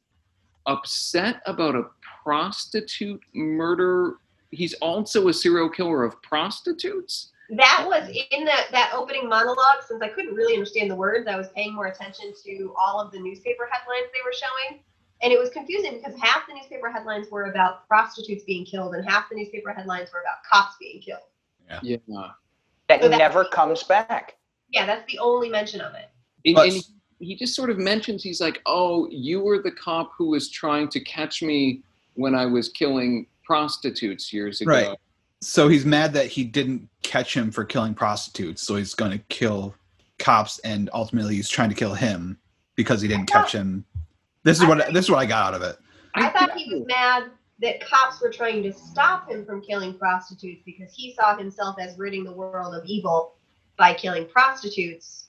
[0.65, 1.83] upset about a
[2.23, 4.15] prostitute murder.
[4.51, 7.31] He's also a serial killer of prostitutes.
[7.49, 11.35] That was in that, that opening monologue, since I couldn't really understand the words, I
[11.35, 14.79] was paying more attention to all of the newspaper headlines they were showing.
[15.21, 19.07] and it was confusing because half the newspaper headlines were about prostitutes being killed, and
[19.09, 21.21] half the newspaper headlines were about cops being killed.
[21.83, 21.97] Yeah.
[22.89, 24.35] That So that- never comes back.
[24.69, 26.09] Yeah, that's the only mention of it.
[26.45, 26.83] And, But- and
[27.19, 30.89] he just sort of mentions he's like, "Oh, you were the cop who was trying
[30.89, 31.81] to catch me
[32.15, 34.97] when I was killing prostitutes years ago." Right.
[35.41, 39.17] So he's mad that he didn't catch him for killing prostitutes, so he's going to
[39.29, 39.75] kill
[40.17, 42.37] cops, and ultimately he's trying to kill him
[42.75, 43.83] because he didn't catch him.
[44.43, 45.77] This is I what thought- this is what I got out of it.
[46.15, 50.61] I thought he was mad that cops were trying to stop him from killing prostitutes
[50.65, 53.35] because he saw himself as ridding the world of evil
[53.77, 55.27] by killing prostitutes.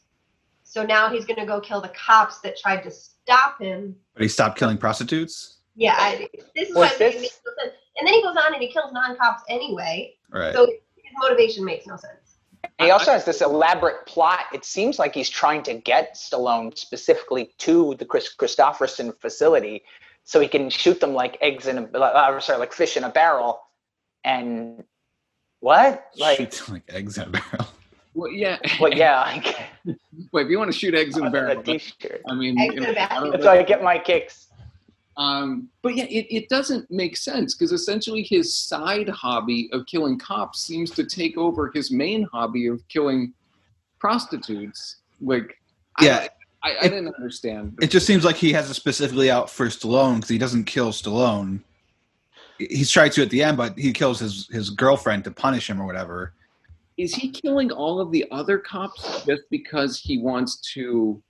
[0.64, 3.97] So now he's going to go kill the cops that tried to stop him.
[4.14, 5.54] But he stopped killing prostitutes.
[5.77, 7.77] Yeah, I, this is Was what I think this- makes no sense.
[7.97, 10.15] And then he goes on and he kills non-cops anyway.
[10.31, 10.53] Right.
[10.53, 12.39] So his motivation makes no sense.
[12.81, 14.47] He also has this elaborate plot.
[14.53, 19.85] It seems like he's trying to get Stallone specifically to the Kris Kristofferson facility
[20.25, 23.11] so he can shoot them like eggs in a uh, sorry, like fish in a
[23.11, 23.61] barrel.
[24.25, 24.83] And
[25.61, 26.07] what?
[26.17, 27.69] Like, Shoot like eggs in a barrel.
[28.15, 28.59] Well, yeah.
[28.81, 29.39] well, yeah, I
[29.87, 29.99] get
[30.33, 32.23] Wait, if you want to shoot eggs in a a barrel, t-shirt.
[32.29, 33.29] I mean, Eggs in you know, a barrel.
[33.29, 34.49] I That's how I get my kicks.
[35.16, 40.18] Um, but yeah, it, it doesn't make sense because essentially his side hobby of killing
[40.18, 43.33] cops seems to take over his main hobby of killing
[44.00, 44.96] prostitutes.
[45.20, 45.57] Like,
[46.00, 46.27] Yeah.
[46.62, 47.79] I, I, I didn't understand.
[47.81, 50.90] It just seems like he has it specifically out for Stallone because he doesn't kill
[50.90, 51.61] Stallone.
[52.59, 55.81] He's tried to at the end, but he kills his his girlfriend to punish him
[55.81, 56.33] or whatever.
[56.96, 61.20] Is he killing all of the other cops just because he wants to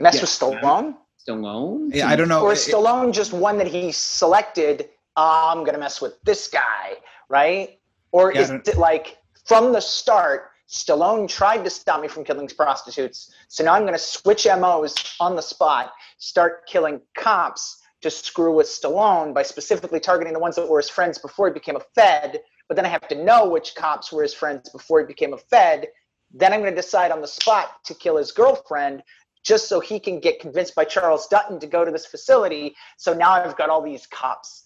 [0.00, 0.20] Mess Yeah.
[0.20, 0.96] with Stallone?
[1.28, 1.94] Stallone?
[1.94, 2.42] Yeah, I don't know.
[2.42, 4.90] Or It- is Stallone just one that he selected?
[5.16, 6.96] "Ah, I'm gonna mess with this guy,
[7.28, 7.78] right?
[8.12, 12.46] Or Yeah, is it like from the start, Stallone tried to stop me from killing
[12.48, 18.54] prostitutes, so now I'm gonna switch MOs on the spot, start killing cops to screw
[18.54, 21.80] with Stallone by specifically targeting the ones that were his friends before he became a
[21.94, 22.42] Fed.
[22.68, 25.38] But then I have to know which cops were his friends before he became a
[25.38, 25.88] Fed.
[26.30, 29.02] Then I'm gonna decide on the spot to kill his girlfriend
[29.42, 32.74] just so he can get convinced by Charles Dutton to go to this facility.
[32.96, 34.64] So now I've got all these cops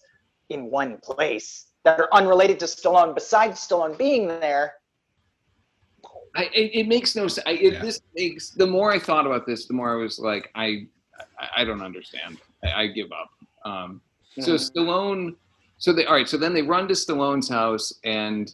[0.49, 3.13] in one place that are unrelated to Stallone.
[3.13, 4.73] Besides Stallone being there,
[6.35, 7.45] I, it, it makes no sense.
[7.45, 7.81] I, it, Yeah.
[7.81, 10.87] This makes the more I thought about this, the more I was like, I,
[11.39, 12.39] I, I don't understand.
[12.63, 13.29] I, I give up.
[13.65, 14.01] Um,
[14.39, 15.35] So Stallone,
[15.77, 16.27] so they all right.
[16.27, 18.51] So then they run to Stallone's house, and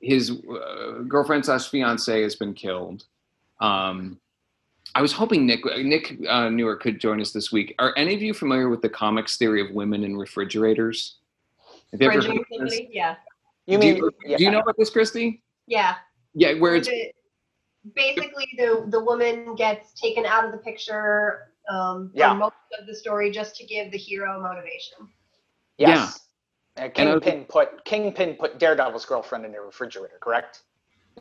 [0.00, 3.04] his uh, girlfriend slash fiance has been killed.
[3.60, 4.20] Um,
[4.94, 7.74] I was hoping Nick Nick uh, Newer could join us this week.
[7.78, 11.18] Are any of you familiar with the comics theory of women in refrigerators?
[11.92, 12.80] Have you ever heard of this?
[12.90, 13.16] Yeah.
[13.66, 14.36] you Do mean you, yeah.
[14.38, 15.42] do you know about this, Christy?
[15.66, 15.96] Yeah.
[16.34, 16.88] Yeah, where Where it's
[17.94, 22.32] basically the the woman gets taken out of the picture um, for Yeah.
[22.34, 25.08] most of the story just to give the hero motivation.
[25.76, 26.20] Yes.
[26.76, 30.62] Uh, And I was- Kingpin put Kingpin put Daredevil's girlfriend in the refrigerator, correct?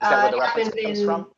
[0.02, 1.32] Is that Uh, where the it reference comes in- from?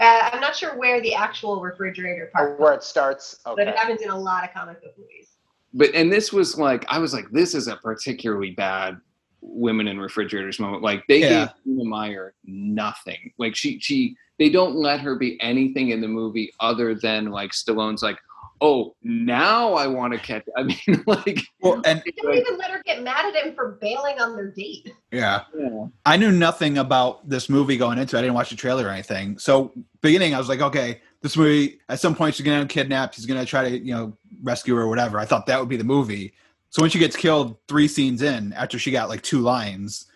[0.00, 3.38] Uh, I'm not sure where the actual refrigerator Or part, where it starts?
[3.44, 5.28] but it happens in a lot of comic book movies.
[5.72, 8.98] but and this was like I was like, this is a particularly bad
[9.40, 10.82] women in refrigerators moment.
[10.82, 11.46] Like they Yeah.
[11.46, 13.32] gave Dina Meyer nothing.
[13.38, 17.52] Like she she they don't let her be anything in the movie other than like
[17.52, 18.18] Stallone's like,
[18.60, 20.44] oh now I want to catch.
[20.56, 23.78] I mean like Well, and They don't even let her get mad at him for
[23.80, 24.92] bailing on their date.
[25.10, 25.86] yeah, yeah.
[26.06, 28.18] I knew nothing about this movie going into it.
[28.18, 29.38] I didn't watch the trailer or anything.
[29.38, 33.16] So beginning, I was like, okay, this movie at some point she's gonna get kidnapped.
[33.16, 35.18] He's gonna try to you know rescue her or whatever.
[35.18, 36.34] I thought that would be the movie.
[36.70, 40.06] So when she gets killed three scenes in after she got like two lines,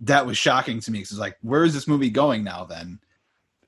[0.00, 2.64] that was shocking to me because it's like, where is this movie going now?
[2.64, 2.98] Then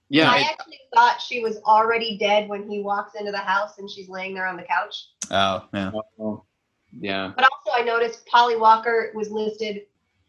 [0.09, 0.31] yeah.
[0.31, 4.09] I actually thought she was already dead when he walks into the house and she's
[4.09, 5.09] laying there on the couch.
[5.31, 6.45] oh yeah, Oh,
[6.93, 7.33] yeah.
[7.37, 9.83] But also, I noticed Polly Walker was listed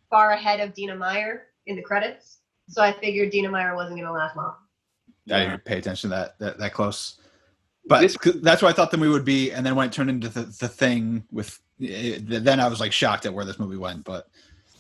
[0.09, 2.39] far ahead of Dina Meyer in the credits.
[2.69, 4.55] So I figured Dina Meyer wasn't going to last long.
[5.31, 7.19] I didn't pay attention to that that, that close.
[7.87, 10.09] But This- that's what I thought the movie would be, and then when it turned
[10.09, 13.77] into the, the thing with, it, then I was like shocked at where this movie
[13.77, 14.03] went.
[14.03, 14.27] But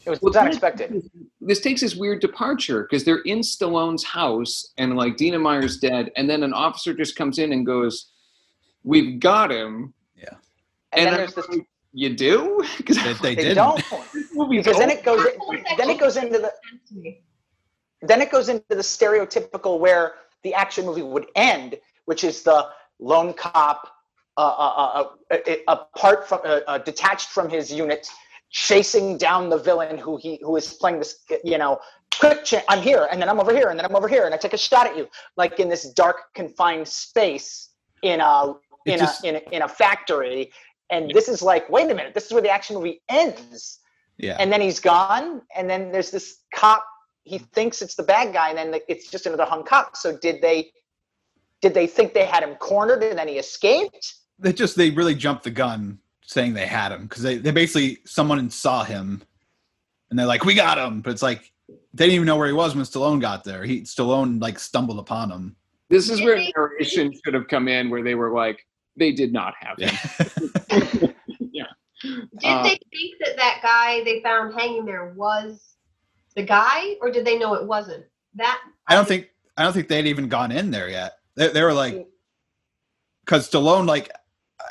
[0.07, 1.03] It was Well, this- unexpected.
[1.41, 6.11] This takes this weird departure because they're in Stallone's house and like Dina Meyer's dead,
[6.15, 8.09] and then an officer just comes in and goes,
[8.83, 10.29] "We've got him." Yeah.
[10.93, 11.45] And, then there's this
[11.91, 12.63] You do?
[12.77, 13.83] Because they, they they don't
[14.49, 15.25] because then it goes
[15.77, 16.53] then it goes into the
[18.01, 22.69] then it goes into the stereotypical where the action movie would end, which is the
[22.99, 23.89] lone cop,
[24.37, 28.07] uh, uh, uh, uh, apart from, uh, uh, detached from his unit,
[28.49, 31.79] chasing down the villain who he who is playing this, you know,
[32.19, 32.43] quick.
[32.43, 34.37] Cha- I'm here, and then I'm over here, and then I'm over here, and I
[34.37, 37.69] take a shot at you, like in this dark confined space
[38.03, 38.53] in a
[38.85, 40.51] in just- a in a, in a factory.
[40.89, 43.79] And this is like, wait a minute, this is where the action movie ends.
[44.17, 44.37] Yeah.
[44.39, 45.41] And then he's gone.
[45.53, 46.85] And then there's this cop.
[47.23, 49.97] He thinks it's the bad guy, and then the- it's just another hung cop.
[49.97, 50.71] So did they?
[51.61, 54.13] Did they think they had him cornered, and then he escaped?
[54.39, 57.97] they just they really jumped the gun saying they had him because they, they basically
[58.05, 59.23] someone saw him
[60.09, 61.01] and they're like we got him!
[61.01, 61.51] But it's like
[61.93, 63.63] they didn't even know where he was when Stallone got there.
[63.63, 65.55] He Stallone like stumbled upon him.
[65.89, 68.65] This is where they- narration should have come in, where they were like,
[68.97, 71.13] they did not have him.
[71.51, 71.63] yeah.
[72.03, 75.75] Did Uh, they think that that guy they found hanging there was
[76.35, 78.05] the guy, or did they know it wasn't?
[78.35, 81.13] That I don't think I don't think they'd even gone in there yet.
[81.35, 82.07] They, they were like
[83.25, 84.11] because Stallone like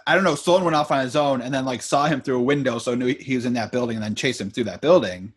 [0.07, 2.38] I don't know Stallone went off on his own and then like saw him through
[2.38, 4.81] a window so knew he was in that building and then chased him through that
[4.81, 5.33] building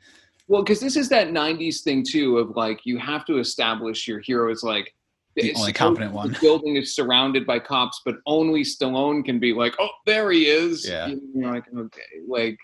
[0.47, 4.19] Well, because this is that '90s thing too of like you have to establish your
[4.19, 4.93] hero as like
[5.35, 6.31] The it's only supposed- competent one.
[6.33, 10.47] The building is surrounded by cops, but only Stallone can be like, "Oh, there he
[10.47, 11.07] is." Yeah.
[11.35, 12.57] You're like, okay, like,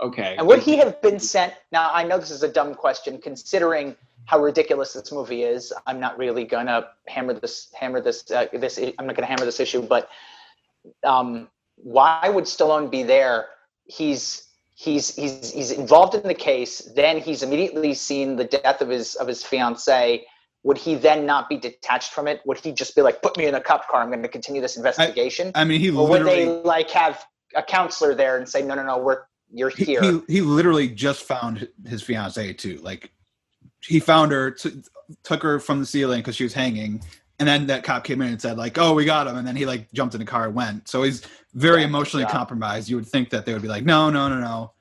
[0.00, 0.34] okay.
[0.36, 1.54] And would he have been sent?
[1.70, 3.94] Now, I know this is a dumb question, considering
[4.26, 5.72] how ridiculous this movie is.
[5.86, 8.76] I'm not really gonna hammer this, hammer this, uh, this.
[8.98, 10.10] I'm not gonna hammer this issue, but
[11.04, 13.46] um, why would Stallone be there?
[13.84, 16.90] He's he's he's he's involved in the case.
[16.94, 20.26] Then he's immediately seen the death of his of his fiancee.
[20.62, 22.42] Would he then not be detached from it?
[22.44, 24.02] Would he just be like, "Put me in a cop car.
[24.02, 25.52] I'm going to continue this investigation"?
[25.54, 28.84] I mean he or would they like have a counselor there and say, "No, no,
[28.84, 32.78] no, we're you're he, here." he, he literally just found his fiance too.
[32.82, 33.10] Like
[33.82, 34.82] he found her, t-
[35.22, 37.02] took her from the ceiling because she was hanging,
[37.40, 39.56] and then that cop came in and said like, "Oh, we got him," and then
[39.56, 40.86] he like jumped in the car and went.
[40.88, 41.22] So he's
[41.54, 42.30] very Yeah, emotionally yeah.
[42.30, 42.88] compromised.
[42.88, 44.72] You would think that they would be like, "No, no, no, no."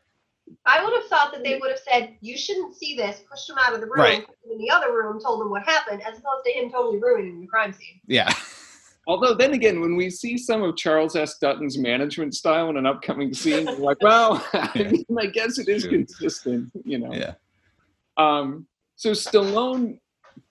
[0.65, 3.55] I would have thought that they would have said, "You shouldn't see this." Pushed him
[3.59, 4.27] out of the room, Right.
[4.27, 6.99] put him in the other room, told him what happened, as opposed to him totally
[6.99, 8.01] ruining the crime scene.
[8.07, 8.31] Yeah,
[9.07, 11.37] Although then again, when we see some of Charles S.
[11.39, 15.67] Dutton's management style in an upcoming scene, we're like, well, I, mean, I guess it
[15.69, 17.13] is consistent, you know.
[17.13, 17.33] yeah,
[18.17, 18.67] Um,
[18.97, 19.99] so Stallone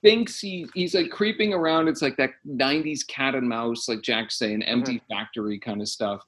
[0.03, 1.89] thinks he he's like creeping around.
[1.89, 6.23] It's like that '90s cat and mouse, like Jack saying, empty factory kind of stuff.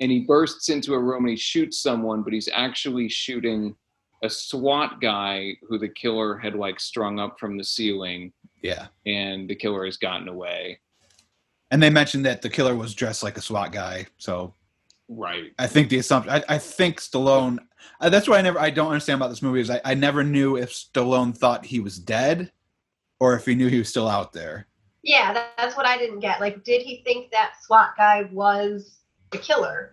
[0.00, 3.74] And he bursts into a room and he shoots someone, but he's actually shooting
[4.22, 8.86] a SWAT guy who the killer had like strung up from the ceiling, yeah.
[9.06, 10.78] and the killer has gotten away.
[11.70, 14.06] And they mentioned that the killer was dressed like a SWAT guy.
[14.18, 14.54] So
[15.08, 15.52] Right.
[15.58, 17.58] I think the assumption, I, I think Stallone.
[18.00, 20.22] Uh, that's what I never, I don't understand about this movie is I, I never
[20.22, 22.52] knew if Stallone thought he was dead,
[23.20, 24.66] or if he knew he was still out there.
[25.02, 26.40] Yeah, that, that's what I didn't get.
[26.40, 28.98] Like, did he think that SWAT guy was
[29.30, 29.90] the killer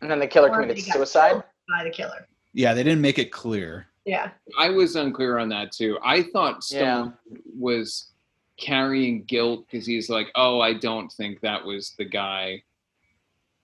[0.00, 1.42] And then the killer or committed did he got suicide.
[1.68, 2.26] by the killer?
[2.52, 3.86] Yeah, they didn't make it clear.
[4.04, 4.30] Yeah.
[4.58, 5.98] I was unclear on that too.
[6.04, 7.10] I thought Yeah.
[7.58, 8.12] Was
[8.56, 12.62] carrying guilt because he's like, oh, I don't think that was the guy,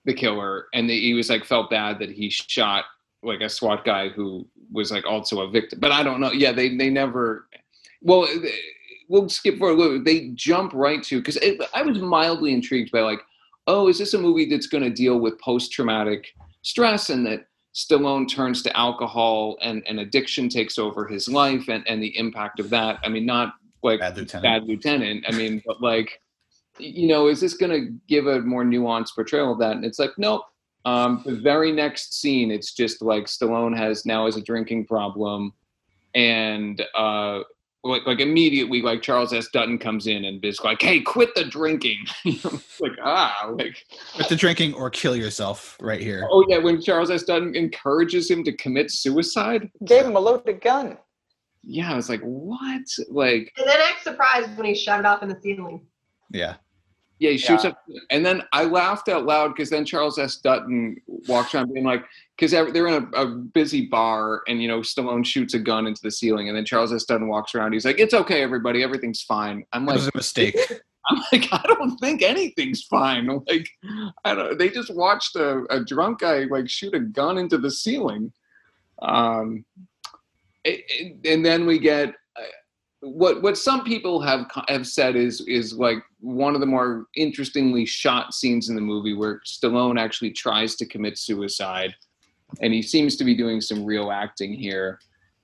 [0.05, 2.85] the killer, and the, he was like felt bad that he shot
[3.23, 5.79] like a SWAT guy who was like also a victim.
[5.79, 6.31] But I don't know.
[6.31, 7.47] Yeah, they they never.
[8.01, 8.59] Well, they-
[9.09, 9.73] we'll skip forward.
[9.73, 10.05] a little bit.
[10.05, 11.37] They jump right to because
[11.73, 13.19] I was mildly intrigued by like,
[13.67, 16.27] oh, is this a movie that's going to deal with post traumatic
[16.63, 21.83] stress and that Stallone turns to alcohol and, and addiction takes over his life and,
[21.87, 22.99] and the impact of that.
[23.03, 24.43] I mean, not like Bad lieutenant.
[24.43, 25.25] bad lieutenant.
[25.27, 26.21] I mean, but like,
[26.77, 29.75] you know, is this going to give a more nuanced portrayal of that?
[29.75, 30.43] And it's like, nope.
[30.85, 35.53] Um, the very next scene, it's just like Stallone has now has a drinking problem,
[36.13, 37.39] and uh,
[37.83, 39.47] like like immediately, like Charles S.
[39.49, 42.05] Dutton comes in and is like, "Hey, quit the drinking."
[42.79, 43.77] Like ah, like
[44.15, 46.27] Quit the drinking or kill yourself right here.
[46.29, 47.23] oh yeah, when Charles S.
[47.23, 49.69] Dutton encourages him to commit suicide.
[49.85, 50.97] Gave him a loaded gun.
[51.63, 52.81] Yeah, I was like, what?
[53.09, 55.85] Like, And then act surprised when he shot it off in the ceiling.
[56.29, 56.55] Yeah.
[57.23, 57.69] Yeah, he shoots Yeah.
[57.71, 60.35] up, and then I laughed out loud because then Charles S.
[60.37, 62.03] Dutton walks around being like,
[62.35, 66.01] because they're in a, a busy bar, and you know, Stallone shoots a gun into
[66.01, 67.05] the ceiling, and then Charles S.
[67.05, 67.71] Dutton walks around.
[67.71, 70.57] He's like, "It's okay, everybody, everything's fine." I'm It like, was a mistake.
[71.09, 73.27] I'm like, I don't think anything's fine.
[73.47, 73.67] Like,
[74.25, 74.57] I don't.
[74.59, 78.31] They just watched a, a drunk guy like shoot a gun into the ceiling.
[79.01, 79.63] Um,
[80.65, 82.13] it- it- and then we get
[83.03, 87.85] what what some people have have said is is like one of the more interestingly
[87.85, 91.93] shot scenes in the movie where Stallone actually tries to commit suicide,
[92.61, 94.99] and he seems to be doing some real acting here,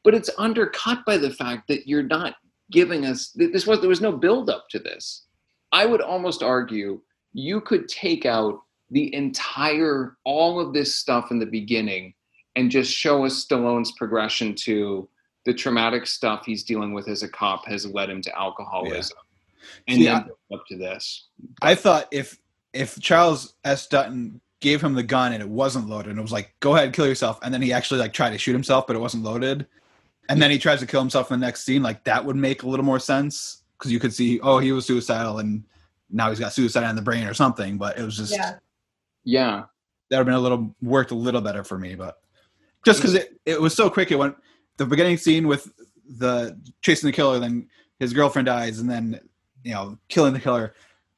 [0.06, 2.36] but it's undercut by the fact that you're not
[2.72, 5.26] giving us this was there was no build up to this.
[5.74, 7.02] I would almost argue
[7.34, 12.14] you could take out the entire all of this stuff in the beginning
[12.56, 15.08] and just show us Stallone's progression to
[15.50, 19.18] the traumatic stuff he's dealing with as a cop has led him to alcoholism.
[19.88, 20.16] And See, then
[20.52, 21.26] I- up to this.
[21.62, 22.38] I thought if
[22.74, 23.88] if Charles S.
[23.88, 26.94] Dutton gave him the gun and it wasn't loaded, and it was like, "Go ahead,
[26.94, 29.66] kill yourself," and then he actually like tried to shoot himself, but it wasn't loaded,
[30.30, 31.82] and then he tries to kill himself in the next scene.
[31.82, 34.86] Like that would make a little more sense because you could see, oh, he was
[34.86, 35.64] suicidal, and
[36.12, 37.78] now he's got suicide on the brain or something.
[37.80, 38.58] But it was just Yeah.
[39.24, 39.64] Yeah.
[40.10, 42.22] that would have been a little worked a little better for me, but
[42.86, 44.36] just because it, it was so quick, it went
[44.80, 45.72] the beginning scene with
[46.18, 47.68] the chasing the killer, then
[48.00, 49.20] his girlfriend dies, and then
[49.64, 50.74] you know killing the killer,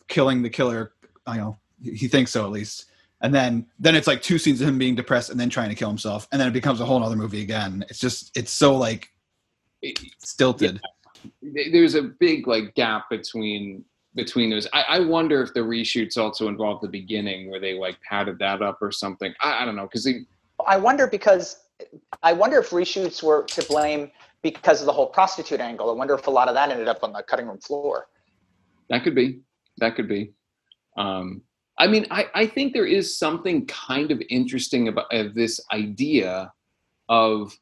[0.10, 0.94] killing the killer.
[1.28, 2.86] You know he he thinks so at least,
[3.22, 5.76] and then then it's like two scenes of him being depressed and then trying to
[5.76, 7.86] kill himself, and then it becomes a whole other movie again.
[7.90, 9.10] It's just it's so like
[9.82, 10.82] It- stilted.
[11.42, 13.86] there's a big like gap between
[14.16, 14.68] between those.
[14.74, 18.62] I, I wonder if the reshoots also involved the beginning where they like padded that
[18.62, 19.34] up or something.
[19.40, 20.08] I, I don't know because
[20.68, 21.58] I wonder because
[22.24, 24.12] I wonder if reshoots were to blame
[24.42, 25.90] because of the whole prostitute angle.
[25.90, 28.08] I wonder if a lot of that ended up on the cutting room floor.
[28.90, 29.42] that could be
[29.78, 30.34] that could be.
[30.98, 31.42] Um,
[31.78, 36.52] I mean, I, I think there is something kind of interesting about uh, this idea
[37.10, 37.58] of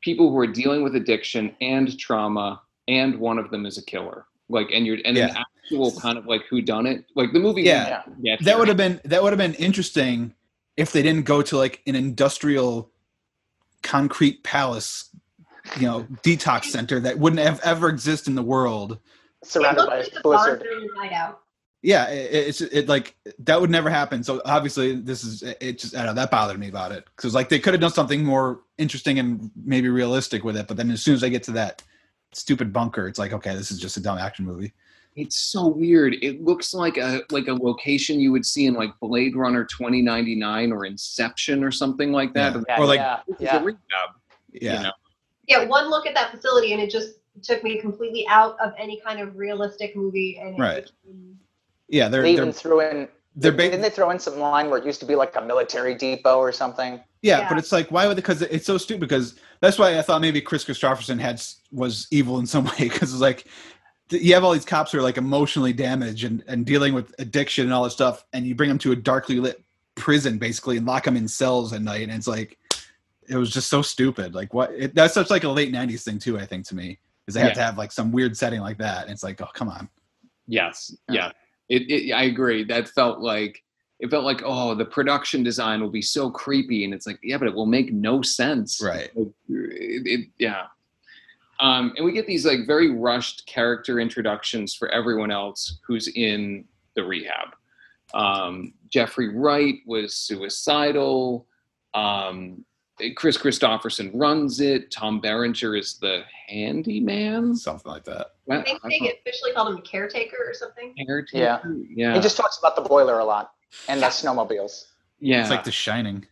[0.00, 4.26] people who are dealing with addiction and trauma, and one of them is a killer.
[4.48, 7.04] Like, and you're and an actual kind of like who done it.
[7.14, 7.62] Like the movie.
[7.62, 8.02] Yeah.
[8.20, 8.36] Yeah.
[8.40, 10.34] that would have been that would have been interesting
[10.80, 12.90] if they didn't go to like an industrial
[13.82, 15.10] concrete palace
[15.78, 18.98] you know detox center that wouldn't have ever exist in the world.
[19.44, 20.64] Surrounded by looked like a a blizzard.
[21.82, 24.24] Yeah it, it's it like that would never happen.
[24.24, 27.04] So obviously this is it just I don't know that bothered me about it.
[27.14, 30.76] Because like they could have done something more interesting and maybe realistic with it but
[30.76, 31.82] then as soon as i get to that
[32.32, 34.72] stupid bunker it's like okay this is just a dumb action movie
[35.20, 36.14] It's so weird.
[36.22, 40.72] It looks like a like a location you would see in like Blade Runner 2099
[40.72, 42.54] or Inception or something like that.
[42.54, 42.62] Yeah.
[42.68, 43.56] Yeah, Or like- yeah, this is yeah.
[43.60, 43.80] a rehab,
[44.52, 44.92] yeah You know?
[45.46, 49.00] Yeah, one look at that facility and it just took me completely out of any
[49.00, 50.38] kind of realistic movie.
[50.42, 50.90] And Right.
[51.04, 51.38] became-
[51.88, 53.08] yeah they're They they're, even threw in.
[53.36, 55.94] they're didn't they throw in some line where it used to be like a military
[55.94, 57.00] depot or something?
[57.22, 57.48] Yeah, Yeah.
[57.48, 60.40] but it's like why would because it's so stupid because that's why I thought maybe
[60.40, 61.42] Kris Kristofferson had
[61.72, 63.54] was evil in some way because it's like th-
[64.10, 67.64] you have all these cops who are like emotionally damaged and, and dealing with addiction
[67.64, 69.62] and all this stuff and you bring them to a darkly lit
[69.94, 72.58] prison basically and lock them in cells at night and it's like
[73.28, 76.18] it was just so stupid like what it, that's such like a late 90s thing
[76.18, 77.54] too I think to me is they have Yeah.
[77.54, 79.88] to have like some weird setting like that and it's like oh come on
[80.46, 81.30] Yes, Yeah.
[81.68, 82.12] It, it.
[82.12, 82.64] I agree.
[82.64, 83.62] That felt like
[84.00, 87.36] it felt like oh, the production design will be so creepy, and it's like yeah,
[87.38, 88.80] but it will make no sense.
[88.82, 89.10] right
[89.48, 90.64] it, yeah.
[91.60, 96.64] Um, and we get these like very rushed character introductions for everyone else who's in
[96.94, 97.54] the rehab.
[98.14, 101.46] Um, Jeffrey Wright was suicidal.
[101.94, 102.64] Um,
[103.16, 104.90] Kris Kristofferson runs it.
[104.90, 107.54] Tom Berenger is the handyman.
[107.54, 110.94] something like that I think they officially called him the caretaker or something.
[111.06, 111.76] Caretaker?
[111.88, 113.52] yeah, He just talks about the boiler a lot
[113.88, 114.86] and the snowmobiles.
[115.20, 115.40] yeah.
[115.40, 116.26] it's like The Shining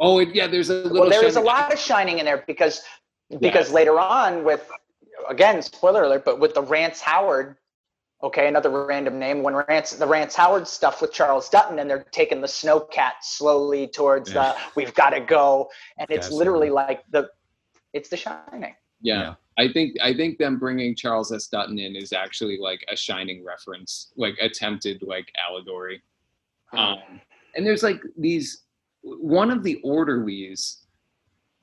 [0.00, 0.46] Oh, it, yeah.
[0.46, 1.00] There's a little.
[1.00, 2.82] Well, there is a lot of shining in there because
[3.40, 4.70] because later on with
[5.28, 7.56] again spoiler alert, but with the Rance Howard,
[8.22, 12.04] okay, another random name when Rance the Rance Howard stuff with Charles Dutton and they're
[12.10, 14.52] taking the snowcat slowly towards Yeah.
[14.52, 15.68] the we've got to go
[15.98, 16.32] and it's Yes.
[16.32, 17.28] literally like the
[17.92, 18.74] it's the shining.
[19.00, 19.20] Yeah.
[19.20, 19.34] Yeah.
[19.58, 21.48] I think I think them bringing Charles S.
[21.48, 26.02] Dutton in is actually like a shining reference, like attempted like allegory.
[26.72, 26.98] Um,
[27.56, 28.62] and there's like these.
[29.02, 30.84] One of the orderlies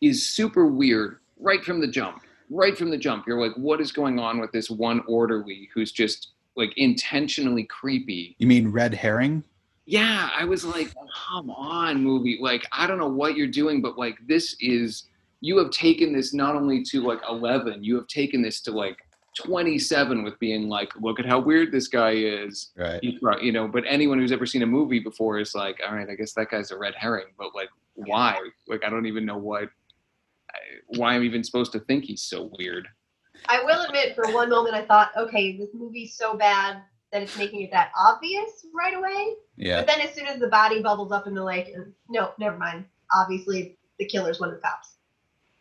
[0.02, 2.22] is super weird right from the jump.
[2.50, 5.92] Right from the jump, you're like, what is going on with this one orderly who's
[5.92, 8.36] just like intentionally creepy?
[8.38, 9.44] you mean Red Herring
[9.86, 10.94] yeah, I was like,
[11.30, 12.40] come on, movie.
[12.42, 15.04] Like, I don't know what you're doing, but like, this is,
[15.42, 18.98] you have taken this not only to like 11, you have taken this to like
[19.36, 22.72] 27 with being like, look at how weird this guy is.
[23.22, 26.10] right you know, but anyone who's ever seen a movie before is like, all right,
[26.10, 28.40] I guess that guy's a red herring, but like, why?
[28.68, 29.70] Like, I don't even know what,
[30.88, 32.88] why I'm even supposed to think he's so weird.
[33.48, 36.82] I will admit, for one moment, I thought, okay, this movie's so bad
[37.12, 39.36] that it's making it that obvious right away.
[39.56, 42.32] yeah But then, as soon as the body bubbles up in the lake, and no,
[42.40, 42.86] never mind.
[43.16, 44.96] Obviously, the killer's one of the cops.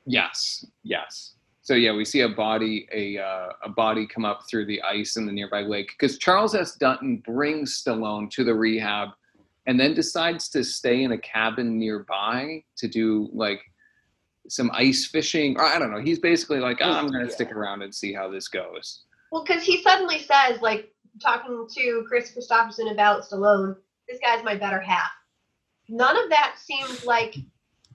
[0.07, 1.35] Yes, yes.
[1.62, 5.16] So yeah, we see a body a uh, a body come up through the ice
[5.16, 6.77] in the nearby lake because Charles S.
[6.77, 9.11] Dutton brings Stallone to the rehab,
[9.66, 13.61] and then decides to stay in a cabin nearby to do like
[14.49, 15.57] some ice fishing.
[15.59, 16.01] I don't know.
[16.01, 19.05] He's basically like, "Ah, I'm going to stick around and see how this goes.
[19.32, 23.76] Well, because he suddenly says, like, talking to Kris Kristofferson about Stallone,
[24.09, 25.11] this guy's my better half.
[25.88, 27.36] None of that seemed like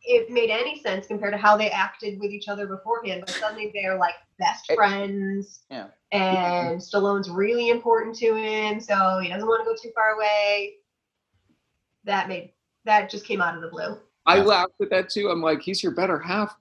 [0.03, 3.23] it made any sense compared to how they acted with each other beforehand.
[3.25, 5.61] But suddenly they're like best friends.
[5.69, 5.87] Yeah.
[6.11, 10.75] And Stallone's really important to him, so he doesn't want to go too far away.
[12.05, 12.53] that made
[12.85, 13.97] that just came out of the blue.
[14.29, 15.29] I laughed at that too.
[15.29, 16.55] I'm like, he's your better half.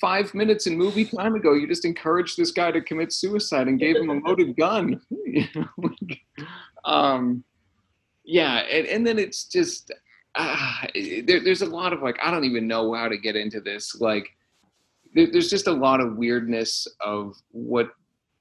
[0.00, 3.78] Five minutes in movie time ago, you just encouraged this guy to commit suicide and
[3.78, 5.00] gave him a loaded gun.
[5.24, 6.20] You know, like,
[6.84, 7.44] um,
[8.24, 9.92] yeah, and, and then it's just
[10.34, 10.86] uh,
[11.24, 14.00] there, there's a lot of like I don't even know how to get into this.
[14.00, 14.30] Like,
[15.14, 17.90] there, there's just a lot of weirdness of what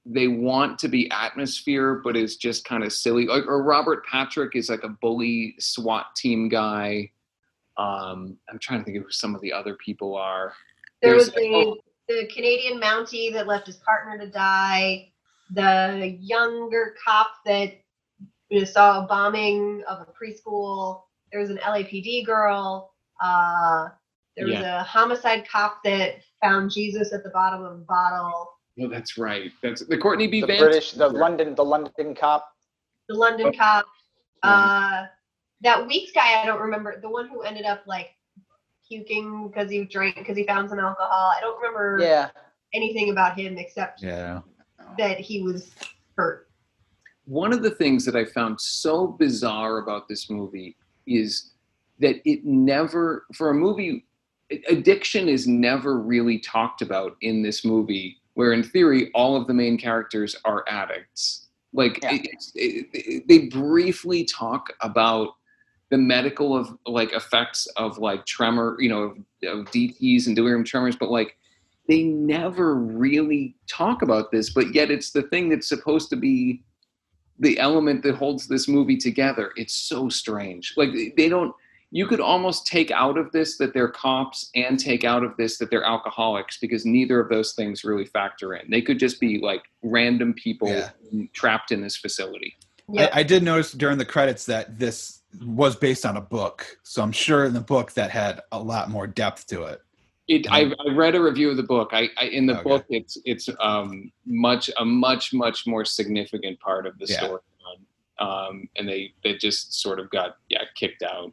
[0.05, 3.26] they want to be atmosphere, but is just kind of silly.
[3.26, 7.12] Like, or Robert Patrick is like a bully SWAT team guy.
[7.78, 10.53] Um, I'm trying to think of who some of the other people are.
[11.01, 11.75] There There's- was the,
[12.07, 15.11] the Canadian Mountie that left his partner to die.
[15.53, 17.73] The younger cop that
[18.49, 21.03] you know, saw a bombing of a preschool.
[21.32, 22.93] There was an LAPD girl.
[23.21, 23.89] Uh,
[24.36, 28.53] there was a homicide cop that found Jesus at the bottom of a bottle.
[28.80, 29.51] Oh, that's right.
[29.63, 30.41] That's the Courtney B.
[30.41, 30.61] The Vance.
[30.61, 32.47] British, the London, the London cop.
[33.09, 33.57] The London Oh.
[33.57, 33.86] cop.
[34.43, 35.05] Uh,
[35.62, 36.99] that Weeks guy, I don't remember.
[37.01, 38.10] The one who ended up like
[38.88, 41.32] puking because he drank because he found some alcohol.
[41.36, 42.30] I don't remember Yeah.
[42.74, 44.41] anything about him except Yeah.
[44.97, 45.74] that he was
[46.16, 46.43] hurt.
[47.26, 50.78] one of the things that I found so bizarre about this movie
[51.08, 51.51] is
[51.99, 54.05] that it never, for a movie,
[54.70, 59.53] addiction is never really talked about in this movie, where in theory, all of the
[59.53, 61.49] main characters are addicts.
[61.74, 62.14] Like, Yeah.
[62.14, 65.36] it, it, it- they briefly talk about
[65.89, 69.17] the medical of like effects of like tremor, you know, of,
[69.59, 71.38] of DTs and delirium tremors, but like
[71.88, 76.61] they never really talk about this, but yet it's the thing that's supposed to be
[77.39, 79.51] the element that holds this movie together.
[79.55, 80.73] It's so strange.
[80.75, 81.53] Like they don't
[81.89, 85.57] you could almost take out of this that they're cops and take out of this
[85.57, 88.69] that they're alcoholics because neither of those things really factor in.
[88.69, 90.89] They could just be like random people Yeah.
[91.33, 92.57] trapped in this facility.
[92.91, 93.09] Yeah.
[93.13, 97.01] I, I did notice during the credits that this was based on a book, so
[97.01, 99.82] I'm sure in the book that had a lot more depth to it.
[100.28, 101.91] It, I, I read a review of the book.
[101.93, 102.63] I, I in the Okay.
[102.63, 107.17] book, it's it's um, much a much much more significant part of the Yeah.
[107.17, 107.41] story,
[108.19, 111.32] um, and they they just sort of got yeah kicked out.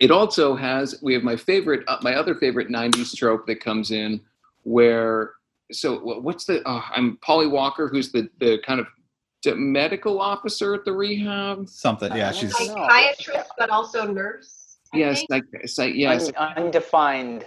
[0.00, 3.90] It also has we have my favorite uh, my other favorite '90s trope that comes
[3.90, 4.20] in
[4.62, 5.32] where
[5.70, 8.86] so what's the uh, I'm Polly Walker who's the the kind of
[9.46, 11.68] medical officer at the rehab.
[11.68, 12.28] Something, yeah.
[12.28, 14.78] Uh, She's I- Psychiatrist, but also nurse.
[14.92, 15.44] Yes, think.
[15.52, 17.44] like, psych, yes, Un- undefined.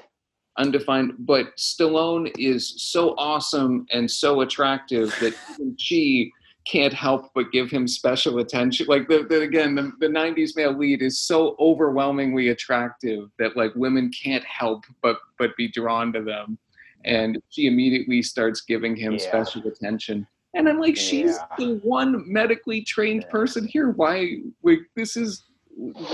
[0.57, 6.29] undefined but stallone is so awesome and so attractive that even she
[6.67, 10.77] can't help but give him special attention like the, the again the, the 90s male
[10.77, 16.21] lead is so overwhelmingly attractive that like women can't help but but be drawn to
[16.21, 16.59] them
[17.05, 19.19] and she immediately starts giving him Yeah.
[19.19, 21.45] special attention and i'm like she's Yeah.
[21.57, 23.31] the one medically trained Yeah.
[23.31, 25.43] person here why like this is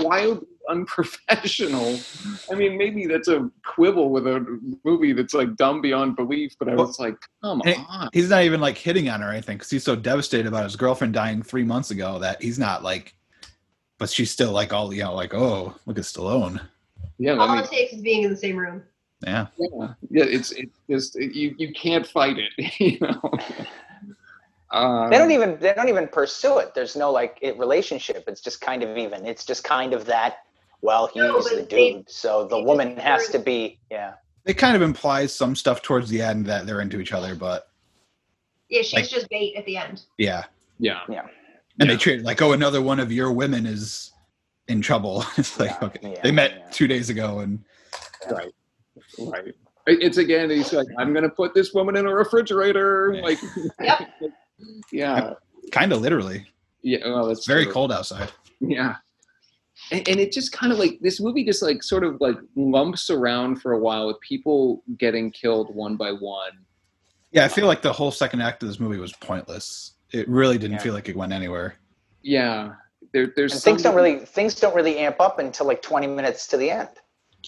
[0.02, 1.98] wildly unprofessional
[2.50, 6.68] I mean, maybe that's a quibble with a movie that's like dumb beyond belief, but
[6.68, 8.08] I Well, was like, come and on.
[8.12, 10.76] he's not even like hitting on her or anything because he's so devastated about his
[10.76, 13.14] girlfriend dying three months ago that he's not like.
[13.98, 16.60] But she's still like all you know, like oh look at Stallone.
[17.18, 18.82] Yeah, All I mean, it takes is being in the same room.
[19.26, 20.24] Yeah, yeah, yeah.
[20.24, 23.20] It's it's just it, you you can't fight it, you know.
[24.70, 26.74] Um, They don't even they don't even pursue it.
[26.74, 28.24] There's no like it relationship.
[28.28, 29.24] It's just kind of even.
[29.26, 30.38] It's just kind of that.
[30.82, 33.78] Well, he's No, the but they- dude, so the woman has weren't- to be.
[33.90, 34.14] Yeah.
[34.44, 37.68] it kind of implies some stuff towards the end that they're into each other, but
[38.70, 40.02] Yeah, she's Like- just bait at the end.
[40.18, 40.44] yeah,
[40.78, 41.22] Yeah, Yeah.
[41.80, 41.94] and Yeah.
[41.94, 44.12] they treat it like oh another one of your women is
[44.68, 45.24] in trouble.
[45.38, 46.70] It's like Yeah, okay, yeah, they met yeah.
[46.70, 47.64] two days ago and
[48.30, 48.52] right,
[49.18, 49.54] right.
[49.86, 50.50] It's again.
[50.50, 53.12] He's like, I'm gonna put this woman in a refrigerator.
[53.14, 53.22] Yeah.
[53.22, 53.38] Like,
[53.80, 54.10] Yep.
[54.92, 55.34] yeah,
[55.72, 56.46] kind of literally.
[56.82, 56.98] yeah.
[57.06, 57.72] Well, that's It's very true.
[57.72, 58.30] cold outside.
[58.60, 58.96] Yeah.
[59.92, 63.10] And, and it just kind of like this movie just like sort of like lumps
[63.10, 66.52] around for a while with people getting killed one by one.
[67.30, 69.92] Yeah, I feel like the whole second act of this movie was pointless.
[70.12, 70.82] It really didn't Yeah.
[70.82, 71.76] feel like it went anywhere.
[72.22, 72.72] Yeah.
[73.12, 76.46] There, there's And things don't really things don't really amp up until like 20 minutes
[76.48, 76.88] to the end.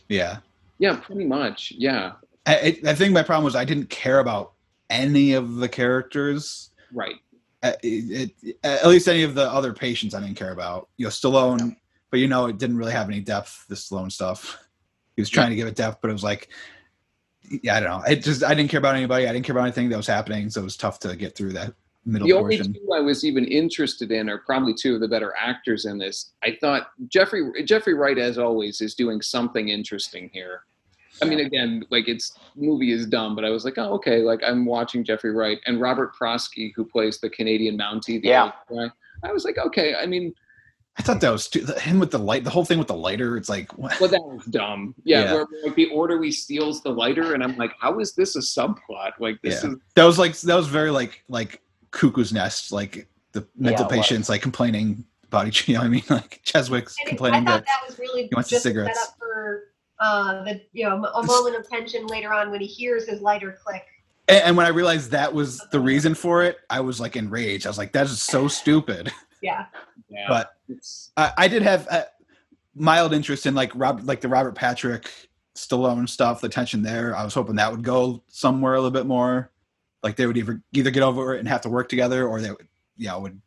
[0.08, 0.38] Yeah,
[0.78, 1.72] Yeah, pretty much.
[1.76, 2.12] Yeah.
[2.46, 2.54] I,
[2.84, 4.52] I I think my problem was I didn't care about
[4.88, 6.69] any of the characters.
[6.92, 7.16] Right.
[7.62, 8.32] At, it,
[8.64, 10.88] at least any of the other patients I didn't care about.
[10.96, 11.76] You know, Stallone,
[12.10, 13.66] but you know, it didn't really have any depth.
[13.68, 14.58] The Stallone stuff.
[15.16, 16.48] He was trying to give it depth, but it was like,
[17.62, 18.02] yeah, I don't know.
[18.08, 19.28] It just I didn't care about anybody.
[19.28, 21.52] I didn't care about anything that was happening, so it was tough to get through
[21.54, 21.74] that
[22.06, 22.72] middle The only portion.
[22.72, 26.32] two I was even interested in are probably two of the better actors in this.
[26.42, 30.62] I thought Jeffrey Jeffrey Wright, as always, is doing something interesting here.
[31.22, 34.40] I mean, again, like it's movie is dumb, but I was like, oh, okay, like
[34.44, 38.52] I'm watching Jeffrey Wright and Robert Prosky, who plays the Canadian Mountie, the Yeah.
[38.70, 38.90] guy.
[39.22, 40.34] I was like, okay, I mean,
[40.98, 42.44] I thought that was too, him with the light.
[42.44, 43.36] The whole thing with the lighter.
[43.36, 43.98] It's like what?
[44.00, 44.94] Well, that was dumb.
[45.04, 45.32] Yeah, Yeah.
[45.34, 49.12] Where, like the orderly steals the lighter, and I'm like, how is this a subplot?
[49.18, 49.70] Like this Yeah.
[49.70, 52.72] is that was like that was very like like cuckoo's nest.
[52.72, 53.96] Like the mental it was.
[53.98, 55.66] patients like complaining about each.
[55.68, 56.02] You know what I mean?
[56.10, 58.66] Like Cheswick's And it- complaining I thought that that was really he wants the just
[58.66, 58.98] a cigarettes.
[59.00, 59.69] setup for
[60.00, 63.58] uh, the you know a moment of tension later on when he hears his lighter
[63.64, 63.84] click.
[64.28, 67.66] And, and when I realized that was the reason for it, I was like enraged.
[67.66, 69.12] I was like, that is so stupid.
[69.42, 69.66] Yeah,
[70.08, 70.26] yeah.
[70.28, 70.54] But
[71.16, 72.06] I, I did have a
[72.74, 75.10] mild interest in like Rob, like the Robert Patrick
[75.54, 77.14] Stallone stuff, the tension there.
[77.14, 79.50] I was hoping that would go somewhere a little bit more.
[80.02, 82.50] Like they would either either get over it and have to work together, or they
[82.50, 83.40] would, yeah, would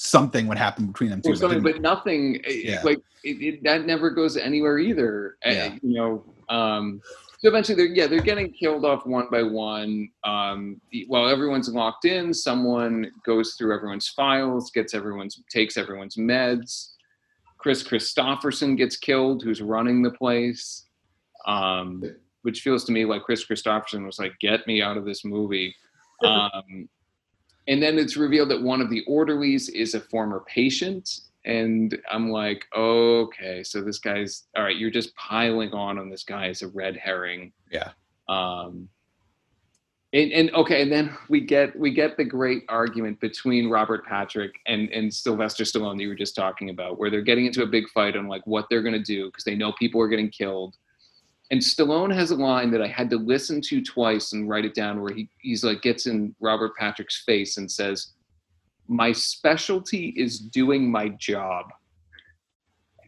[0.00, 1.36] something would happen between them or two.
[1.36, 2.40] something, didn't- but nothing.
[2.44, 2.82] eh, Yeah.
[2.84, 5.36] Like it, it, that never goes anywhere either.
[5.42, 5.74] Eh, Yeah.
[5.82, 6.24] You know.
[6.48, 7.02] Um,
[7.40, 10.08] so eventually, they're yeah they're getting killed off one by one.
[10.24, 16.92] Um, while everyone's locked in, someone goes through everyone's files, gets everyone's takes everyone's meds.
[17.58, 20.84] Kris Kristofferson gets killed, who's running the place.
[21.46, 22.02] Um,
[22.42, 25.74] which feels to me like Kris Kristofferson was like, "Get me out of this movie."
[26.24, 26.88] Um,
[27.68, 32.30] and then it's revealed that one of the orderlies is a former patient, and I'm
[32.30, 34.76] like, "Okay, so this guy's all right.
[34.76, 37.90] You're just piling on on this guy as a red herring." Yeah.
[38.28, 38.88] Um,
[40.14, 44.54] and, and okay, and then we get we get the great argument between Robert Patrick
[44.66, 47.66] and and Sylvester Stallone that you were just talking about, where they're getting into a
[47.66, 50.76] big fight on like what they're gonna do because they know people are getting killed.
[51.50, 54.74] And Stallone has a line that I had to listen to twice and write it
[54.74, 58.12] down, where he he's like gets in Robert Patrick's face and says,
[58.86, 61.66] "My specialty is doing my job."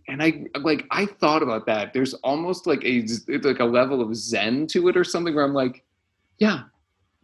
[0.09, 1.93] And I like I thought about that.
[1.93, 3.07] There's almost like a
[3.43, 5.85] like a level of zen to it or something where I'm like,
[6.39, 6.63] yeah,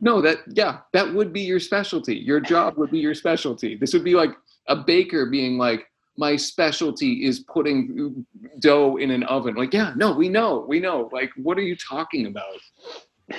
[0.01, 2.15] no, that yeah, that would be your specialty.
[2.17, 3.77] Your job would be your specialty.
[3.77, 4.31] This would be like
[4.69, 5.87] a baker being like,
[6.17, 8.25] my specialty is putting
[8.61, 9.55] dough in an oven.
[9.55, 11.09] Like, yeah, no, we know, we know.
[11.13, 12.57] Like, what are you talking about?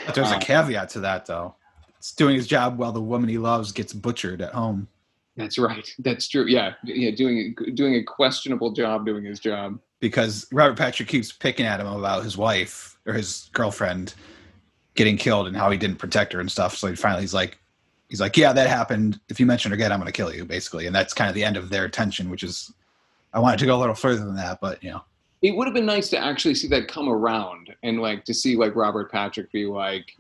[0.06, 1.56] But there's a Uh, caveat to that, though.
[1.98, 4.88] It's doing his job while the woman he loves gets butchered at home.
[5.36, 5.88] That's right.
[6.00, 6.46] That's true.
[6.48, 9.80] Yeah, yeah, doing doing a questionable job doing his job.
[10.00, 14.14] because Robert Patrick keeps picking at him about his wife or his girlfriend
[14.96, 16.76] getting killed and how he didn't protect her and stuff.
[16.76, 17.58] So he finally he's like,
[18.10, 19.20] he's like, yeah, that happened.
[19.30, 20.88] If you mention her again, I'm going to kill you, basically.
[20.88, 22.72] And that's kind of the end of their tension, which is,
[23.34, 25.04] I wanted to go a little further than that, but you know,
[25.42, 28.56] It would have been nice to actually see that come around and like to see
[28.56, 30.16] like Robert Patrick be like,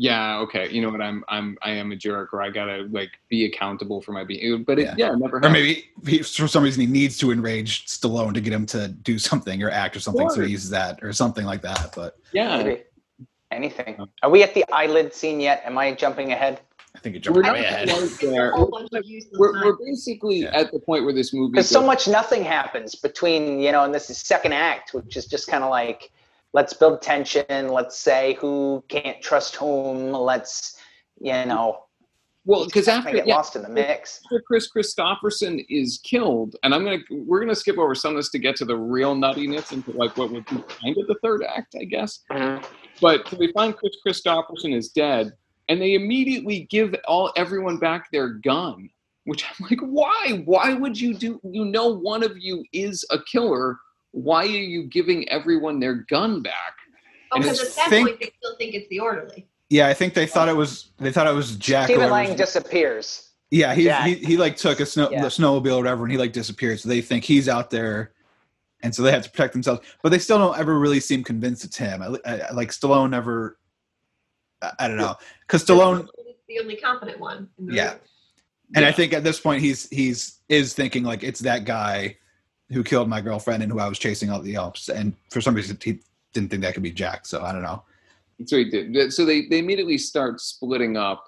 [0.00, 3.10] yeah, okay, you know what, I'm I'm I am a jerk or I gotta like
[3.28, 4.62] be accountable for my being.
[4.62, 4.94] But it, Yeah.
[4.96, 5.14] yeah.
[5.16, 5.44] never.
[5.44, 8.88] or maybe he, for some reason he needs to enrage Stallone to get him to
[8.88, 10.30] do something or act or something.
[10.30, 11.92] So he uses that or something like that.
[11.94, 12.62] But yeah.
[12.62, 12.82] Maybe.
[13.50, 13.96] Anything.
[14.22, 15.62] Are we at the eyelid scene yet?
[15.64, 16.60] Am I jumping ahead?
[16.98, 17.88] I think it We're jumped not way ahead.
[17.90, 18.50] quite It's there.
[18.50, 20.50] whole bunch of useless We're, we're basically Yeah.
[20.58, 21.52] at the point where this movie.
[21.52, 25.26] Because so much nothing happens between, you know, and this is second act, which is
[25.26, 26.10] just kind of like,
[26.54, 27.68] let's build tension.
[27.68, 30.10] Let's say who can't trust whom.
[30.10, 30.76] Let's,
[31.20, 31.84] you know,
[32.44, 34.20] Well, because kinda after get yeah, lost in the mix.
[34.26, 38.30] after Kris Kristofferson is killed, and I'm gonna we're gonna skip over some of this
[38.30, 41.44] to get to the real nuttiness into like what would be kind of the third
[41.44, 42.24] act, I guess.
[42.32, 42.64] Mm-hmm.
[43.00, 45.32] But we find Kris Kristofferson is dead,
[45.68, 48.90] and they immediately give all everyone back their gun.
[49.24, 50.42] Which I'm like, why?
[50.46, 51.38] Why would you do?
[51.44, 53.78] You know, one of you is a killer.
[54.12, 56.72] Why are you giving everyone their gun back?
[57.32, 59.46] Oh, because it's at that think- point they still think it's the orderly.
[59.70, 61.82] Yeah, I think they thought it was they thought it was Jack.
[61.82, 62.28] or Stephen whatever.
[62.28, 63.28] Lang disappears.
[63.50, 65.20] Yeah, he, he he like took a snow Yeah.
[65.20, 66.80] the snowmobile or whatever, and he like disappeared.
[66.80, 68.12] So they think he's out there,
[68.82, 69.82] and so they have to protect themselves.
[70.02, 72.00] But they still don't ever really seem convinced it's him.
[72.02, 73.58] I, I, like Stallone never.
[74.62, 75.16] I, I don't know,
[75.48, 76.06] because Stallone,
[76.46, 77.48] He's the only competent one.
[77.58, 77.90] in the Yeah.
[77.92, 78.00] room.
[78.76, 82.16] and I think at this point he's he's is thinking like it's that guy
[82.70, 85.54] who killed my girlfriend and who I was chasing all the helps, and for some
[85.54, 86.00] reason he
[86.34, 87.24] didn't think that could be Jack.
[87.26, 87.82] So I don't know.
[88.46, 89.12] So he did.
[89.12, 91.24] So they, they immediately start splitting up,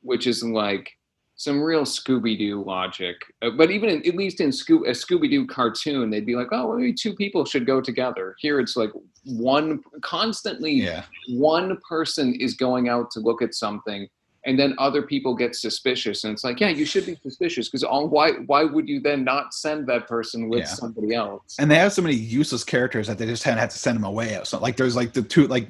[0.00, 0.90] which is like
[1.36, 3.16] some real Scooby Doo logic.
[3.42, 6.48] Uh, but even in, at least in Scoo- a Scooby Doo cartoon, they'd be like,
[6.50, 8.34] oh, well, maybe two people should go together.
[8.40, 8.90] Here it's like
[9.24, 14.08] one constantly Yeah, one person is going out to look at something.
[14.46, 17.82] And then other people get suspicious, and it's like, yeah, you should be suspicious because
[17.84, 20.66] all why why would you then not send that person with Yeah.
[20.66, 21.56] somebody else?
[21.58, 24.04] and they have so many useless characters that they just had, had to send them
[24.04, 24.38] away.
[24.44, 25.68] So like there's like the two like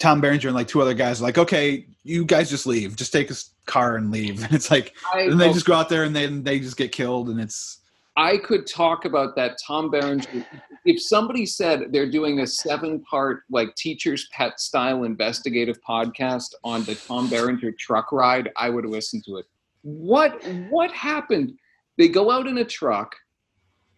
[0.00, 3.12] Tom Berenger and like two other guys are like okay, you guys just leave, just
[3.12, 3.34] take a
[3.66, 4.42] car and leave.
[4.44, 6.92] And it's like I, and they just go out there and then they just get
[6.92, 7.78] killed and it's
[8.16, 10.46] I could talk about that Tom Berenger.
[10.84, 16.94] If somebody said they're doing a seven-part like teacher's pet style investigative podcast on the
[16.94, 19.46] Tom Berenger truck ride, I would listen to it.
[19.82, 21.54] What what happened?
[21.98, 23.14] They go out in a truck.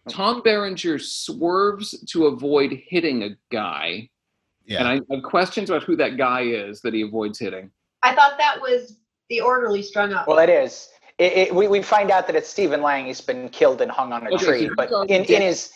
[0.09, 4.09] Tom Berenger swerves to avoid hitting a guy,
[4.65, 4.79] Yeah.
[4.79, 7.69] and I have questions about who that guy is that he avoids hitting.
[8.03, 8.99] I thought that was
[9.29, 10.25] the orderly strung up.
[10.27, 10.87] Well, it is.
[11.17, 13.05] It, it, we, we find out that it's Stephen Lang.
[13.05, 14.69] He's been killed and hung on a Okay, tree.
[14.75, 15.73] But in, in his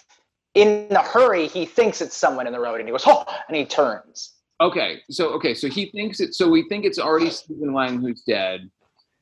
[0.53, 3.57] in the hurry, he thinks it's someone in the road, and he goes, "Oh!" and
[3.57, 4.33] he turns.
[4.59, 6.35] Okay, so okay, so he thinks it.
[6.35, 8.69] So we think it's already Stephen Lang who's dead.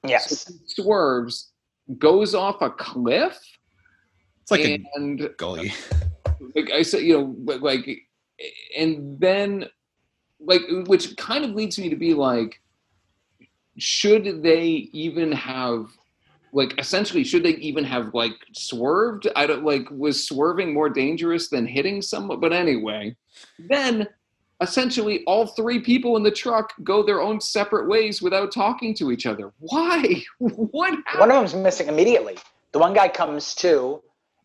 [0.05, 0.39] Yes.
[0.41, 1.51] So he swerves,
[1.97, 3.39] goes off a cliff,
[4.41, 5.73] It's like a and gully.
[6.55, 7.99] like I said, you know, like, like,
[8.77, 9.65] and then,
[10.39, 12.61] like, which kind of leads me to be like,
[13.77, 15.87] should they even have,
[16.51, 19.27] like, essentially, should they even have like swerved?
[19.35, 22.39] I don't like, was swerving more dangerous than hitting someone?
[22.39, 23.15] But anyway,
[23.57, 24.07] then
[24.61, 29.11] essentially all three people in the truck go their own separate ways without talking to
[29.11, 29.51] each other.
[29.59, 30.23] Why?
[30.39, 31.19] What happened?
[31.19, 32.37] One of them's missing immediately.
[32.71, 34.01] The one guy comes to,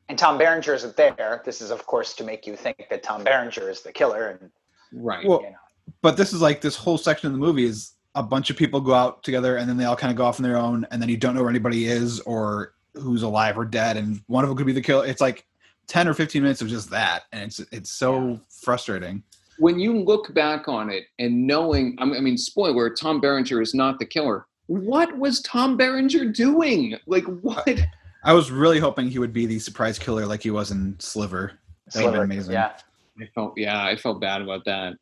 [0.09, 1.43] and Tom Berenger isn't there.
[1.45, 4.39] This is, of course, to make you think that Tom Berenger is the killer.
[4.41, 4.51] And
[4.93, 5.27] Right.
[5.27, 5.57] Well, you know.
[6.03, 8.81] but this is like this whole section of the movie is a bunch of people
[8.81, 11.03] go out together and then they all kind of go off on their own and
[11.03, 14.49] then you don't know where anybody is or who's alive or dead and one of
[14.49, 15.05] them could be the killer.
[15.07, 15.47] It's like
[15.89, 19.23] 10 or 15 minutes of just that and it's it's so frustrating.
[19.59, 23.61] when you look back on it and knowing, I mean, I mean, spoiler, Tom Berenger
[23.61, 24.47] is not the killer.
[24.67, 26.97] What was Tom Berenger doing?
[27.07, 27.81] Like, what?
[28.25, 31.59] I was really hoping he would be the surprise killer like he was in Sliver.
[31.93, 32.53] That would've been Sliver, amazing.
[32.55, 32.73] Yeah.
[33.21, 34.95] I felt, yeah, I felt bad about that.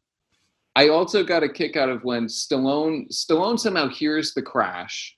[0.75, 5.17] I also got a kick out of when Stallone, Stallone somehow hears the crash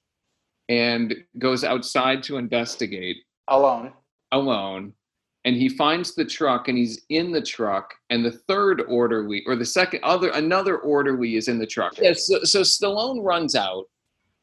[0.68, 3.16] and goes outside to investigate
[3.48, 3.92] Alone.
[4.32, 4.92] alone.
[5.44, 9.56] And he finds the truck and he's in the truck, and the third orderly or
[9.56, 11.92] the second other another orderly is in the truck.
[12.00, 13.84] Yes, so, so Stallone runs out,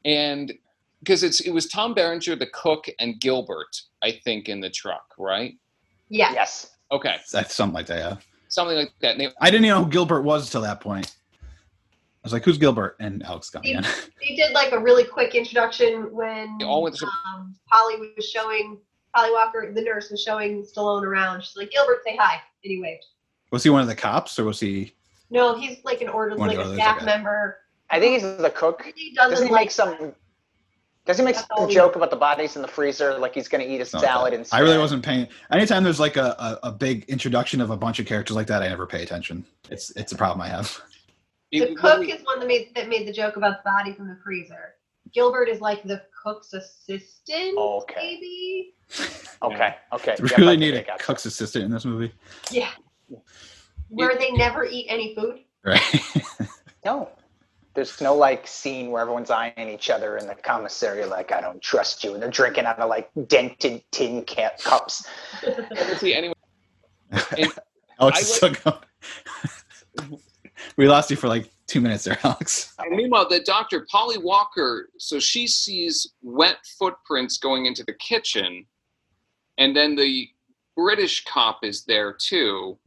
[0.06, 0.54] and
[1.00, 5.06] because it's it was Tom Berenger, the cook, and Gilbert, I think, in the truck,
[5.18, 5.56] right?
[6.10, 6.34] yeah.
[6.34, 6.70] Yes.
[6.92, 8.18] Okay, That's something like that, yeah.
[8.52, 9.18] Something like that.
[9.18, 11.16] They- I didn't even know who Gilbert was till that point.
[11.44, 11.48] I
[12.24, 12.98] was like, who's Gilbert?
[13.00, 13.84] And Alex got me in.
[14.22, 18.78] They did like a really quick introduction when all went to- um, Polly was showing
[19.16, 21.42] Polly Walker, the nurse, was showing Stallone around.
[21.44, 22.34] She's like, Gilbert, say hi.
[22.36, 23.04] And he waved.
[23.52, 24.94] Was he one of the cops or was he
[25.32, 27.06] No, he's like an orderly, like a staff okay.
[27.06, 27.58] member.
[27.90, 28.86] I think he's the cook.
[28.96, 30.14] He Doesn't doesn't he like make some?
[31.06, 33.34] Does he make That's some all he- joke about the bodies in the freezer, like
[33.34, 34.40] he's going to eat a something salad that?
[34.40, 34.56] instead?
[34.58, 38.00] I really wasn't paying anytime there's like a, a, a big introduction of a bunch
[38.00, 39.44] of characters like that, I never pay attention.
[39.70, 40.80] It's it's a problem I have.
[41.52, 44.18] The cook is one that made that made the joke about the body from the
[44.24, 44.76] freezer.
[45.14, 47.96] Gilbert is like the cook's assistant, Okay.
[47.98, 48.74] maybe.
[49.44, 49.76] Okay.
[49.92, 50.16] Okay.
[50.18, 52.14] Do we Yep, really need a a I cook's assistant in this movie?
[52.52, 52.70] Yeah.
[53.90, 55.40] Where they never eat any food.
[55.66, 55.82] Right.
[56.86, 57.10] No.
[57.74, 61.62] There's no like scene where everyone's eyeing each other in the commissary, like I don't
[61.62, 65.06] trust you, and they're drinking out of like dented tin ca- cups.
[65.46, 66.34] Let's see, anyway,
[68.00, 70.20] Alex I is still going.
[70.78, 72.74] we lost you for like two minutes there, Alex.
[72.80, 78.66] And meanwhile, the doctor, Polly Walker, so she sees wet footprints going into the kitchen,
[79.58, 80.28] and then the
[80.76, 82.78] British cop is there too.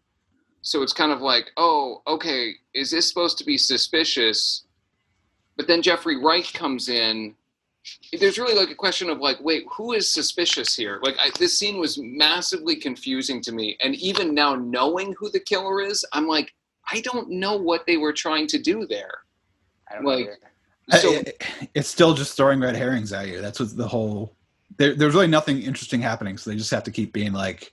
[0.63, 4.65] So it's kind of like, oh, okay, is this supposed to be suspicious?
[5.57, 7.35] But then Jeffrey Wright comes in.
[8.19, 11.01] There's really like a question of like, wait, who is suspicious here?
[11.03, 15.41] Like, I, this scene was massively confusing to me, and even now knowing who the
[15.41, 16.55] killer is, I'm like,
[16.91, 19.13] I don't know what they were trying to do there.
[19.91, 20.05] I don't.
[20.05, 20.39] Like- either.
[21.01, 23.41] So, I- it's still just throwing red herrings at you.
[23.41, 24.35] That's what the whole.
[24.77, 27.73] There, there's really nothing interesting happening, so they just have to keep being like,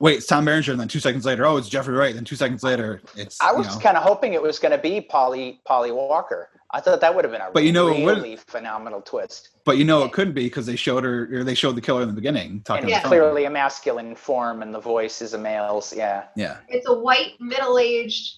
[0.00, 2.36] "Wait, it's Tom Berenger," and then two seconds later, "Oh, it's Jeffrey Wright." Then two
[2.36, 5.00] seconds later, it's I you was know, kind of hoping it was going to be
[5.00, 6.48] Polly Polly Walker.
[6.72, 9.48] I thought that would have been a But you know, it would- really phenomenal twist.
[9.64, 12.02] but you know it couldn't be because they showed her or they showed the killer
[12.02, 15.34] in the beginning talking And on it's clearly a masculine form, and the voice is
[15.34, 15.92] a male's.
[15.94, 18.36] Yeah, Yeah, It's a white, middle-aged,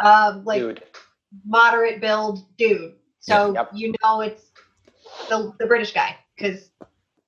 [0.00, 0.82] uh, like dude.
[1.46, 2.94] moderate build dude.
[3.20, 3.70] So Yep.
[3.74, 4.50] you know it's
[5.28, 6.70] the, the British guy because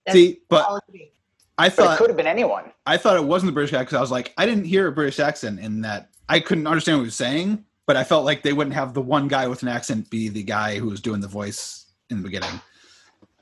[0.06, 1.12] that's see, but all it could be.
[1.58, 2.70] I But it could have been anyone.
[2.86, 4.92] I thought it wasn't the British guy because I was like, I didn't hear a
[4.92, 6.10] British accent in that.
[6.28, 9.00] I couldn't understand what he was saying, but I felt like they wouldn't have the
[9.00, 12.22] one guy with an accent be the guy who was doing the voice in the
[12.22, 12.60] beginning.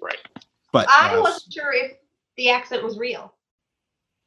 [0.00, 0.18] Right.
[0.72, 1.92] But I uh, wasn't sure if
[2.36, 3.32] the accent was real.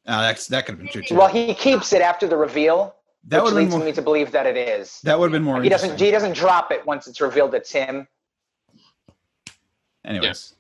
[0.08, 1.16] uh, that's, that could have been true too.
[1.16, 2.96] Well, he keeps it after the reveal,
[3.26, 3.86] that which would have leads more.
[3.86, 5.00] me to believe that it is.
[5.02, 5.62] That would have been more.
[5.62, 6.00] He doesn't.
[6.00, 8.08] He doesn't drop it once it's revealed it's him.
[10.06, 10.56] Anyways,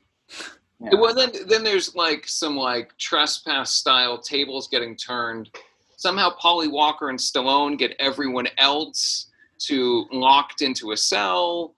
[0.79, 5.49] Well, then then there's like some like trespass style tables getting turned.
[5.95, 9.26] Somehow Polly Walker and Stallone get everyone else
[9.59, 11.75] to locked into a cell,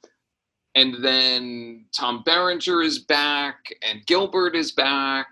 [0.75, 5.27] and then Tom Berenger is back and Gilbert is back,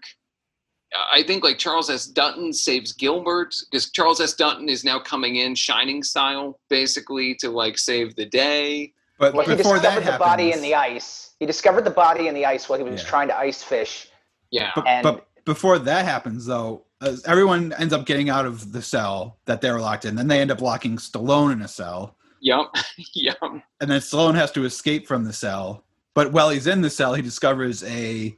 [1.14, 2.06] I think like Charles S.
[2.08, 4.34] Dutton saves Gilbert because Charles S.
[4.34, 8.94] Dutton is now coming in Shining style, basically to like save the day.
[9.20, 11.36] But Well, he before that discovered the body in the ice.
[11.40, 13.10] He discovered the body in the ice while he was Yeah.
[13.10, 14.08] trying to ice fish.
[14.50, 18.72] Yeah, But, And- but before that happens, though, uh, everyone ends up getting out of
[18.72, 20.16] the cell that they were locked in.
[20.16, 22.16] Then they end up locking Stallone in a cell,
[22.48, 22.68] yep,
[23.14, 23.38] yep.
[23.42, 25.84] and then Stallone has to escape from the cell.
[26.14, 28.36] But while he's in the cell, he discovers a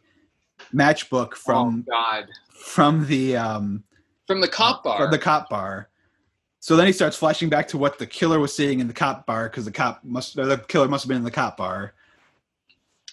[0.73, 3.83] matchbook from oh God, from the um,
[4.27, 4.97] from the cop bar.
[4.97, 5.89] from the cop bar.
[6.61, 9.25] So then he starts flashing back to what the killer was seeing in the cop
[9.25, 11.93] bar because the cop must the killer must have been in the cop bar.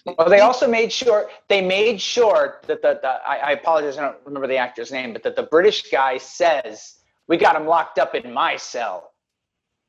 [0.05, 4.01] Well, they also made sure they made sure that the, the I, I apologize, I
[4.01, 7.99] don't remember the actor's name, but that the British guy says we got him locked
[7.99, 9.11] up in my cell,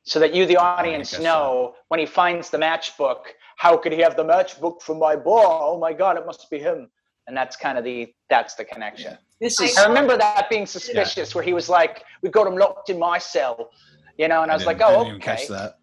[0.03, 3.21] so that you, the audience, guess know when he finds the matchbook,
[3.57, 5.59] how could he have the matchbook from my bar?
[5.61, 6.89] Oh my God, it must be him.
[7.27, 9.17] And that's kind of the that's the connection.
[9.39, 12.55] this I is I remember that being suspicious, where he was like, "We got him
[12.57, 13.69] locked in my cell,"
[14.17, 15.77] you know, and I was like, didn't- "Oh, didn't even catch okay, that.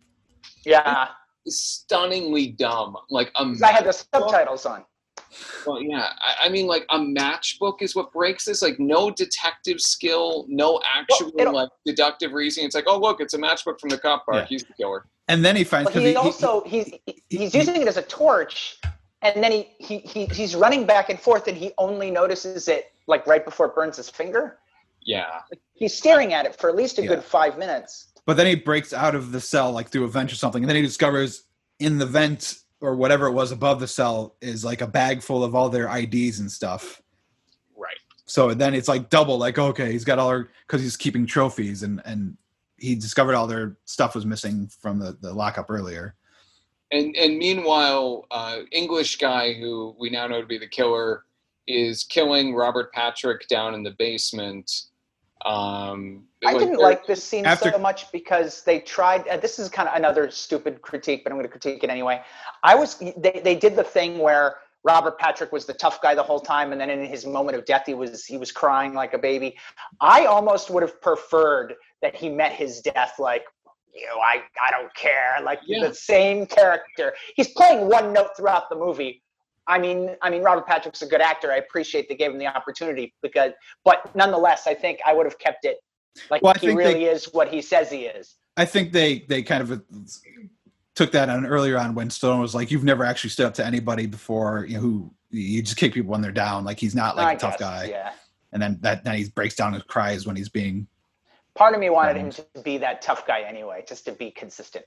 [0.65, 1.09] yeah."
[1.49, 2.97] stunningly dumb.
[3.09, 4.85] Like a 'Cause I had the subtitles on.
[5.67, 6.11] Well, yeah.
[6.21, 8.63] I, I mean, like a matchbook is what breaks this.
[8.63, 12.67] Like no detective skill, no actual it'll- like deductive reasoning.
[12.67, 14.37] It's like, oh look, it's a matchbook from the cop bar.
[14.37, 14.45] Yeah.
[14.47, 15.07] He's the killer.
[15.29, 17.77] And then he finds But because he, he, he- also he's he- he's he- using
[17.83, 18.79] it as a torch,
[19.23, 22.93] and then he, he he he's running back and forth, and he only notices it
[23.07, 24.59] like right before it burns his finger.
[25.03, 25.41] Yeah.
[25.75, 27.09] He's staring at it for at least a Yeah.
[27.09, 28.09] good five minutes.
[28.25, 30.69] But then he breaks out of the cell like through a vent or something, and
[30.69, 31.45] then he discovers
[31.79, 32.55] in the vent
[32.87, 35.95] or whatever it was above the cell is like a bag full of all their
[35.95, 37.03] IDs and stuff.
[37.77, 37.99] Right.
[38.27, 41.83] So then it's like double, like okay, he's got all our because he's keeping trophies
[41.83, 42.37] and and
[42.77, 46.15] he discovered all their stuff was missing from the the lockup earlier.
[46.93, 51.25] And and meanwhile, uh, English guy who we now know to be the killer
[51.67, 54.71] is killing Robert Patrick down in the basement.
[55.45, 59.27] Um, I didn't like this scene After- so much because they tried.
[59.29, 62.23] Uh, this is kind of another stupid critique, but I'm going to critique it anyway.
[62.63, 66.23] I was they, they did the thing where Robert Patrick was the tough guy the
[66.23, 69.13] whole time, and then in his moment of death, he was he was crying like
[69.15, 69.57] a baby.
[70.01, 73.45] I almost would have preferred that he met his death like.
[73.99, 75.39] You know, I, I don't care.
[75.43, 75.89] Like Yeah.
[75.89, 77.15] the same character.
[77.35, 79.23] He's playing one note throughout the movie.
[79.69, 81.51] I mean, I mean, Robert Patrick's a good actor.
[81.53, 83.53] I appreciate they gave him the opportunity because,
[83.85, 85.79] but nonetheless, I think I would have kept it
[86.31, 88.37] like Well, I he think really they- is what he says he is.
[88.57, 89.83] I think they they kind of
[90.95, 93.67] took that on earlier on when Stone was like, "You've never actually stood up to
[93.67, 94.65] anybody before.
[94.67, 96.65] You know, who you just kick people when they're down.
[96.65, 98.13] Like he's not like I a tough guess, guy." Yeah.
[98.53, 100.87] And then that then he breaks down and cries when he's being.
[101.55, 104.31] Part of me wanted him Um, to be that tough guy anyway, just to be
[104.31, 104.85] consistent.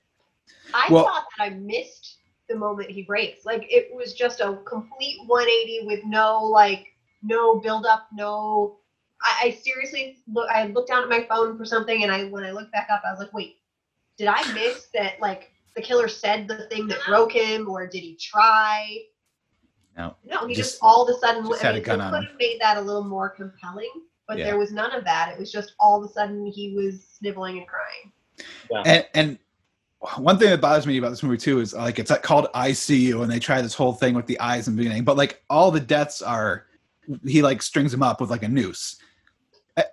[0.74, 2.16] I Well- thought that I missed
[2.50, 3.46] the moment he breaks.
[3.46, 6.88] Like it was just a complete 180 with no like
[7.22, 8.76] no build up, no.
[9.22, 10.50] I, I seriously look.
[10.50, 13.02] I looked down at my phone for something, and I when I looked back up,
[13.06, 13.56] I was like, wait,
[14.18, 15.20] did I miss that?
[15.20, 18.98] Like the killer said the thing that broke him, or did he try?
[19.96, 20.16] No.
[20.24, 21.46] No, he just, Just- all of a sudden.
[21.46, 23.28] just I had a mean, gun they on could have made that a little more
[23.28, 23.90] compelling,
[24.26, 24.44] but Yeah.
[24.46, 25.32] there was none of that.
[25.34, 28.12] It was just all of a sudden he was sniveling and crying.
[28.86, 29.38] And and
[30.16, 33.22] one thing that bothers me about this movie too is like it's like called ICU,
[33.22, 35.70] and they try this whole thing with the eyes in the beginning, but like all
[35.70, 36.66] the deaths are
[37.24, 38.96] he like strings him up with like a noose.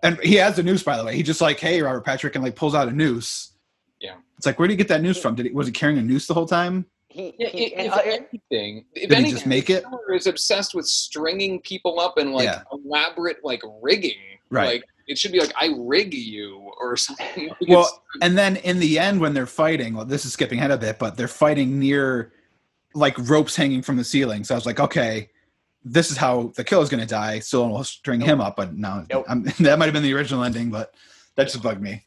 [0.03, 1.15] And he has a noose, by the way.
[1.15, 3.53] He just like, hey, Robert Patrick, and like pulls out a noose.
[3.99, 4.15] Yeah.
[4.37, 5.35] It's like, where did he get that noose from?
[5.35, 6.85] Did he was he carrying a noose the whole time?
[7.09, 9.83] He, Yeah, he if, uh, anything, if Did he anything, just make it?
[9.83, 12.63] Killer is obsessed with stringing people up and like Yeah.
[12.71, 14.17] elaborate like rigging.
[14.49, 14.65] Right.
[14.65, 17.49] Like it should be like I rig you or something.
[17.67, 20.77] Well, and then in the end, when they're fighting, well, this is skipping ahead a
[20.77, 22.33] bit, but they're fighting near
[22.93, 24.43] like ropes hanging from the ceiling.
[24.43, 25.29] So I was like, okay,
[25.83, 27.39] this is how the killer's going to die.
[27.39, 29.25] Still, will string him up, but no, Nope.
[29.59, 30.93] That might have been the original ending, but
[31.35, 32.05] that just bugged me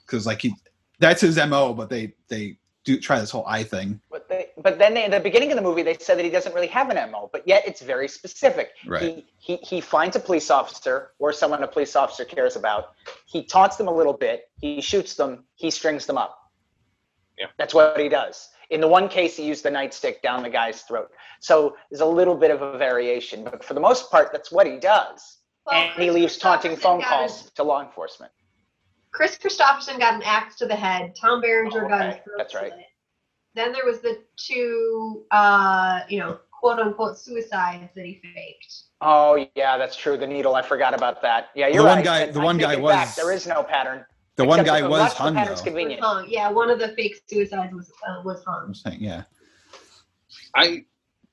[0.00, 0.54] because like he,
[0.98, 1.72] that's his mo.
[1.72, 5.10] But they they do try this whole eye thing, but, they, but then they, in
[5.10, 7.46] the beginning of the movie, they said that he doesn't really have an MO, but
[7.46, 8.70] yet it's very specific.
[8.86, 9.02] Right.
[9.02, 12.92] He, he, he finds a police officer or someone a police officer cares about.
[13.26, 14.50] He taunts them a little bit.
[14.60, 15.44] He shoots them.
[15.54, 16.36] He strings them up.
[17.38, 17.46] Yeah.
[17.58, 18.48] That's what he does.
[18.70, 21.10] In the one case, he used the nightstick down the guy's throat.
[21.40, 24.66] So there's a little bit of a variation, but for the most part, that's what
[24.66, 25.38] he does.
[25.66, 28.32] Well, and he leaves taunting phone Kristofferson got calls to law enforcement.
[29.12, 31.14] Kris Kristofferson got an axe to the head.
[31.20, 32.10] Tom Berenger Oh, got okay.
[32.16, 32.72] his throat That's right.
[33.54, 33.64] Slit.
[33.64, 38.74] Then there was the two, uh, you know, quote unquote suicides that he faked.
[39.00, 40.16] Oh yeah, that's true.
[40.16, 41.48] The needle, I forgot about that.
[41.54, 42.04] Yeah, you're The one right.
[42.04, 43.06] guy- the I one guy it back.
[43.08, 44.04] was- There is no pattern.
[44.36, 46.00] the one guy was unless the hung convenient.
[46.02, 46.26] Was hung.
[46.28, 48.64] Yeah, one of the fake suicides was uh, was hung.
[48.68, 49.22] I'm saying, yeah,
[50.54, 50.84] I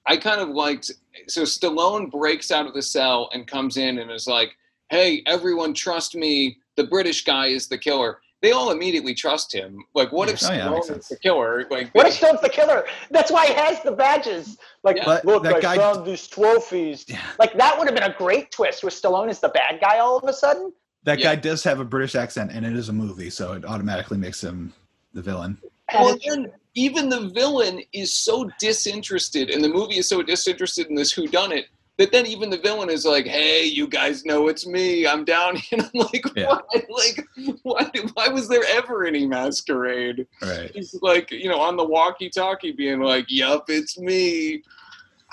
[0.06, 0.92] I kind of liked
[1.28, 4.52] so Stallone breaks out of the cell and comes in and is like,
[4.90, 6.58] "Hey, everyone, trust me.
[6.78, 9.84] The British guy is the killer." They all immediately trust him.
[9.96, 11.66] Like, what if Oh, yeah, Stallone is the killer?
[11.72, 12.86] Like, What if Stone's the killer?
[13.10, 14.58] That's why he has the badges.
[14.84, 15.20] Like, Yeah.
[15.24, 17.06] Look, that I guy- found these trophies.
[17.08, 17.20] Yeah.
[17.40, 20.18] Like that would have been a great twist, where Stallone is the bad guy all
[20.18, 20.72] of a sudden.
[21.04, 21.34] That Yeah.
[21.34, 24.44] guy does have a British accent, and it is a movie, so it automatically makes
[24.44, 24.72] him
[25.14, 25.58] the villain.
[25.92, 30.88] That well, then even the villain is so disinterested, and the movie is so disinterested
[30.88, 31.68] in this who done it
[31.98, 35.06] that then even the villain is like, "Hey, you guys know it's me.
[35.08, 36.48] I'm down." here." And I'm like, Yeah.
[36.48, 36.84] "Why?
[36.90, 37.26] Like,
[37.64, 37.92] why?
[38.14, 40.72] Why was there ever any masquerade?" Right.
[40.74, 44.64] He's like, you know, on the walkie-talkie, being like, "Yup, it's me."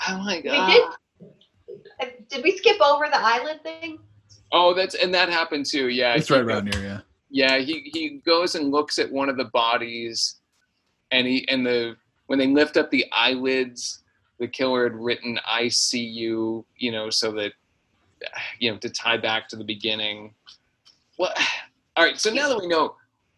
[0.07, 0.67] I'm like, We ah.
[1.19, 1.27] did.
[2.01, 3.99] uh, Did we skip over the eyelid thing?
[4.51, 6.99] "Oh, that's and that happened too." Yeah, It's right around here, yeah.
[7.29, 10.35] Yeah, he he goes and looks at one of the bodies,
[11.11, 11.95] and he and the
[12.27, 14.03] when they lift up the eyelids,
[14.39, 17.53] the killer had written "I see you," you know, so that
[18.59, 20.33] you know to tie back to the beginning.
[21.17, 21.37] What?
[21.95, 22.95] All right, so now that we know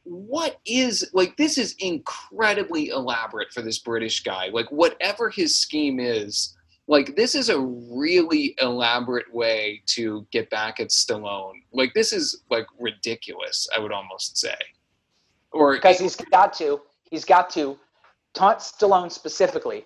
[0.08, 4.48] what is like this is incredibly elaborate for this British guy.
[4.48, 6.56] Like whatever his scheme is,
[6.88, 11.62] like this is a really elaborate way to get back at Stallone.
[11.74, 14.56] Like this is like ridiculous, I would almost say.
[15.52, 17.78] Or because he's got to he's got to
[18.34, 19.86] taunt Stallone specifically.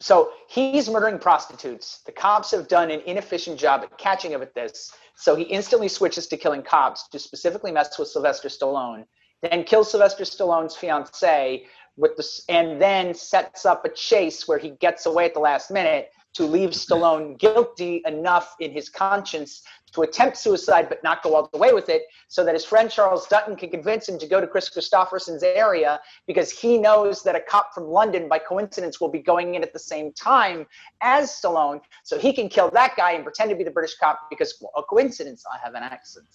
[0.00, 2.00] So he's murdering prostitutes.
[2.04, 4.92] The cops have done an inefficient job at catching him at this.
[5.16, 9.06] So he instantly switches to killing cops to specifically mess with Sylvester Stallone.
[9.42, 11.66] Then kills Sylvester Stallone's fiance
[11.96, 15.70] with the and then sets up a chase where he gets away at the last
[15.70, 19.62] minute to leave Stallone guilty enough in his conscience
[19.92, 22.90] to attempt suicide but not go all the way with it so that his friend
[22.90, 27.34] Charles Dutton can convince him to go to Kris Kristofferson's area because he knows that
[27.36, 30.66] a cop from London, by coincidence, will be going in at the same time
[31.00, 31.80] as Stallone.
[32.04, 34.72] So he can kill that guy and pretend to be the British cop because, well,
[34.76, 36.26] a coincidence, I have an accent.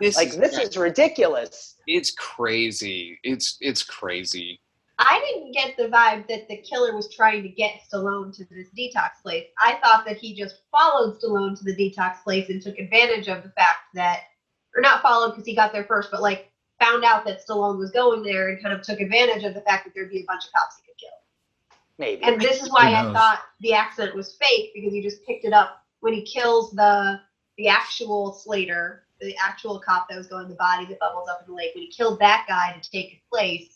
[0.00, 1.76] this Like, is, this is ridiculous.
[1.86, 3.18] it's crazy.
[3.22, 4.60] It's it's crazy.
[4.98, 8.68] I didn't get the vibe that the killer was trying to get Stallone to this
[8.76, 9.46] detox place.
[9.62, 13.42] I thought that he just followed Stallone to the detox place and took advantage of
[13.42, 14.20] the fact that,
[14.74, 17.90] or not followed because he got there first, but like found out that Stallone was
[17.90, 20.44] going there and kind of took advantage of the fact that there'd be a bunch
[20.46, 21.78] of cops he could kill.
[21.98, 22.22] Maybe.
[22.22, 25.52] And this is why I thought the accent was fake because he just picked it
[25.52, 27.20] up when he kills the
[27.58, 31.50] the actual Slater, the actual cop that was going the body that bubbles up in
[31.50, 31.74] the lake.
[31.74, 33.75] When he killed that guy to take his place,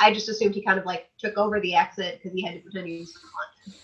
[0.00, 2.60] I just assumed he kind of like took over the accent because he had to
[2.60, 3.30] pretend he was from
[3.66, 3.80] London.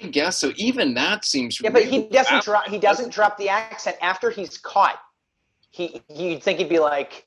[0.00, 0.52] I guess so.
[0.56, 2.68] Even that seems Yeah, but he doesn't drop.
[2.68, 4.98] He doesn't drop the accent after he's caught.
[5.70, 7.26] He you'd think he'd be like,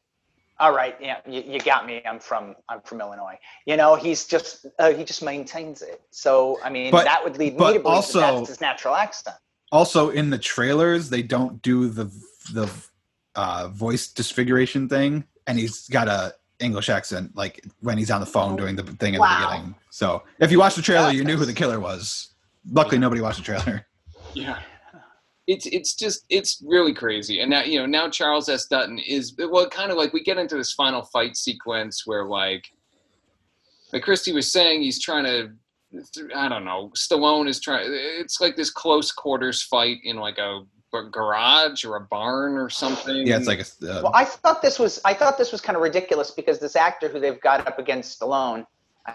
[0.59, 2.01] "All right, yeah, you, you got me.
[2.05, 6.01] I'm from I'm from Illinois." You know, he's just uh, he just maintains it.
[6.11, 8.95] So I mean, But- that would lead me to believe also- that that's his natural
[8.95, 9.35] accent.
[9.71, 12.05] Also, in the trailers, they don't do the
[12.53, 12.69] the
[13.35, 18.25] uh, voice disfiguration thing, and he's got a English accent, like when he's on the
[18.25, 19.39] phone doing the thing in Wow.
[19.39, 19.75] the beginning.
[19.89, 22.33] So, if you watched the trailer, you knew who the killer was.
[22.71, 23.85] Luckily, nobody watched the trailer.
[24.35, 24.59] Yeah.
[25.47, 27.39] It's it's just it's really crazy.
[27.39, 28.67] And now you know, now Charles S.
[28.67, 32.65] Dutton is well kind of like we get into this final fight sequence where like
[33.91, 35.49] like Christy was saying, he's trying to
[36.35, 40.59] I don't know, Stallone is trying it's like this close quarters fight in like a
[40.61, 43.27] b- garage or a barn or something.
[43.27, 45.75] Yeah, it's like a, uh, Well, I thought this was I thought this was kind
[45.75, 48.65] of ridiculous because this actor who they've got up against Stallone,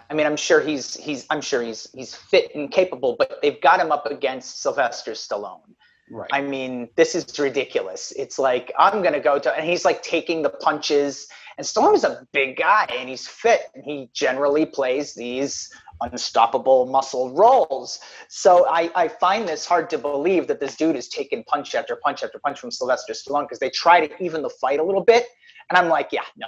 [0.09, 3.61] I mean, I'm sure he's he's I'm sure he's he's fit and capable, but they've
[3.61, 5.61] got him up against Sylvester Stallone.
[6.09, 6.29] right.
[6.31, 8.11] I mean, this is ridiculous.
[8.17, 11.27] It's like I'm gonna go to, and he's like taking the punches.
[11.57, 15.69] And Stallone is a big guy, and he's fit, and he generally plays these
[16.01, 17.99] unstoppable muscle rolls.
[18.29, 21.95] So I, I find this hard to believe that this dude is taking punch after
[21.95, 25.03] punch after punch from Sylvester Stallone because they try to even the fight a little
[25.03, 25.27] bit,
[25.69, 26.47] and I'm like, yeah, no,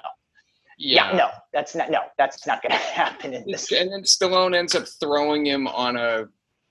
[0.77, 3.71] yeah, no, that's not, no, that's not gonna happen in this.
[3.71, 6.27] and then Stallone ends up throwing him on a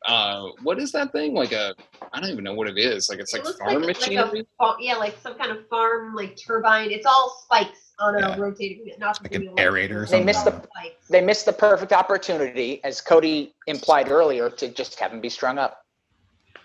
[0.06, 1.34] uh, what is that thing?
[1.34, 1.74] Like a
[2.12, 3.08] I don't even know what it is.
[3.08, 4.44] Like it's It like looks farm like, like a
[4.78, 6.90] yeah, like some kind of farm like turbine.
[6.90, 8.36] It's all spikes on a Yeah.
[8.38, 9.54] rotating, not Like an really
[9.88, 11.06] aerator or They missed the- spikes.
[11.08, 15.58] They missed the perfect opportunity, as Cody implied earlier, to just have him be strung
[15.58, 15.82] up.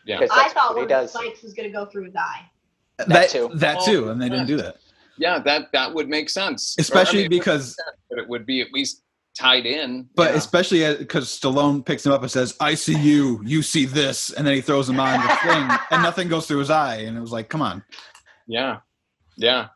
[0.05, 0.19] Yeah.
[0.31, 1.13] I thought what one he of the does.
[1.13, 2.49] spikes was gonna go through his eye.
[2.97, 3.49] that, that too.
[3.55, 4.77] that oh, too, and they didn't do that.
[5.17, 6.75] Yeah, that that would make sense.
[6.77, 9.03] Or, I Especially mean, because make sense, but it would be at least
[9.37, 10.09] tied in.
[10.15, 10.37] But Yeah.
[10.37, 14.31] especially uh, because Stallone picks him up and says, "I see you, you see this,"
[14.31, 17.15] and then he throws him on the thing, and nothing goes through his eye, and
[17.17, 17.83] it was like, "Come on."
[18.47, 18.77] yeah,
[19.37, 19.67] yeah.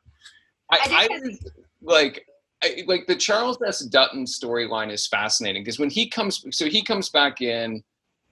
[0.83, 1.37] I, I I,
[1.81, 2.25] like
[2.63, 3.81] I, like the Charles S.
[3.81, 7.83] Dutton storyline is fascinating because when he comes, so he comes back in,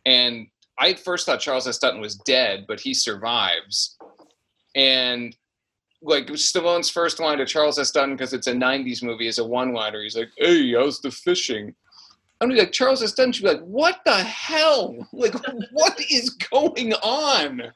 [0.06, 0.48] and
[0.80, 1.78] I first thought Charles S.
[1.78, 3.98] Dutton was dead, but he survives,
[4.76, 5.36] and
[6.02, 7.92] like Stallone's first line to Charles S.
[7.92, 10.02] Dutton because it's a '90s movie is a one-liner.
[10.02, 11.76] He's like, "Hey, how's the fishing?"
[12.42, 13.14] I'm like Charles S.
[13.14, 14.96] Dutton should be like, "What the hell?
[15.14, 15.36] Like,
[15.72, 17.72] what is going on?"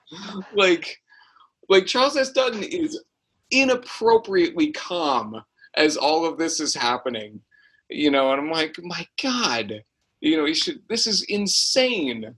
[0.53, 0.97] Like,
[1.69, 2.31] like Charles S.
[2.31, 2.99] Dutton is
[3.51, 5.43] inappropriately calm
[5.75, 7.39] as all of this is happening,
[7.89, 9.83] you know, and I'm like, my God,
[10.19, 10.81] you know, he should.
[10.89, 12.35] This is insane.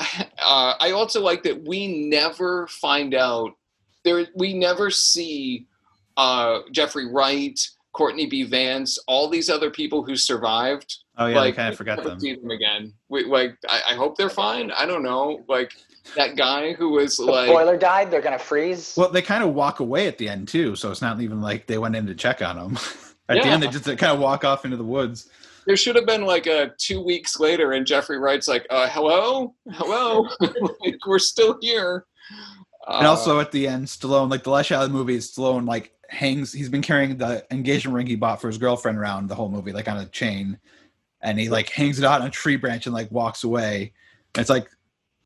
[0.40, 3.50] Uh, I also like that we never find out
[4.04, 4.26] there.
[4.36, 5.66] We never see
[6.16, 7.58] uh, Jeffrey Wright,
[7.92, 8.44] Courtney B.
[8.44, 10.98] Vance, all these other people who survived.
[11.16, 12.20] Oh yeah, like, I kind of forgot them.
[12.20, 12.92] See them again.
[13.08, 14.70] We, like, I, I hope they're fine.
[14.70, 15.44] I don't know.
[15.48, 15.72] Like
[16.16, 18.10] that guy who was The like, boiler died.
[18.10, 18.94] They're gonna freeze.
[18.96, 21.66] Well, they kind of walk away at the end too, so it's not even like
[21.66, 22.78] they went in to check on them.
[23.28, 25.28] at the end, they just kind of walk off into the woods.
[25.66, 29.54] there should have been like a two weeks later, and Jeffrey Wright's like, uh, "Hello,
[29.72, 32.06] hello, like, we're still here."
[32.86, 35.66] And Uh, also at the end, Stallone, like the last shot of the movie, Stallone
[35.68, 36.52] like hangs.
[36.52, 39.72] He's been carrying the engagement ring he bought for his girlfriend around the whole movie,
[39.72, 40.58] like on a chain,
[41.20, 43.92] and he like hangs it out on a tree branch and like walks away.
[44.34, 44.68] And it's like,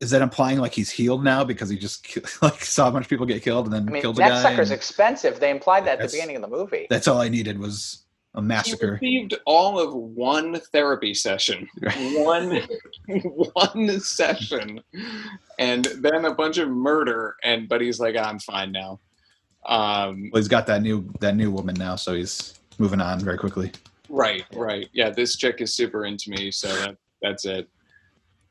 [0.03, 2.05] is that implying like he's healed now because he just
[2.41, 4.29] like saw a bunch of people get killed and then I mean, killed a that
[4.29, 4.41] guy?
[4.41, 5.39] sucker's and expensive.
[5.39, 6.87] They implied that at the beginning of the movie.
[6.89, 8.03] that's all I needed was
[8.35, 8.97] a massacre.
[8.97, 9.31] he massacre.
[9.31, 11.67] received all of one therapy session,
[12.15, 12.61] one
[13.63, 14.81] one session,
[15.59, 17.35] and then a bunch of murder.
[17.43, 18.99] And but he's like, "I'm fine now."
[19.65, 23.37] Um, Well, he's got that new that new woman now, so he's moving on very
[23.37, 23.71] quickly.
[24.09, 24.89] Right, right.
[24.93, 27.69] Yeah, this chick is super into me, so that that's it.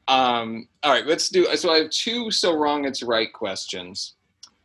[0.08, 1.46] Um, all right, let's do.
[1.56, 4.14] So I have two so wrong it's right questions.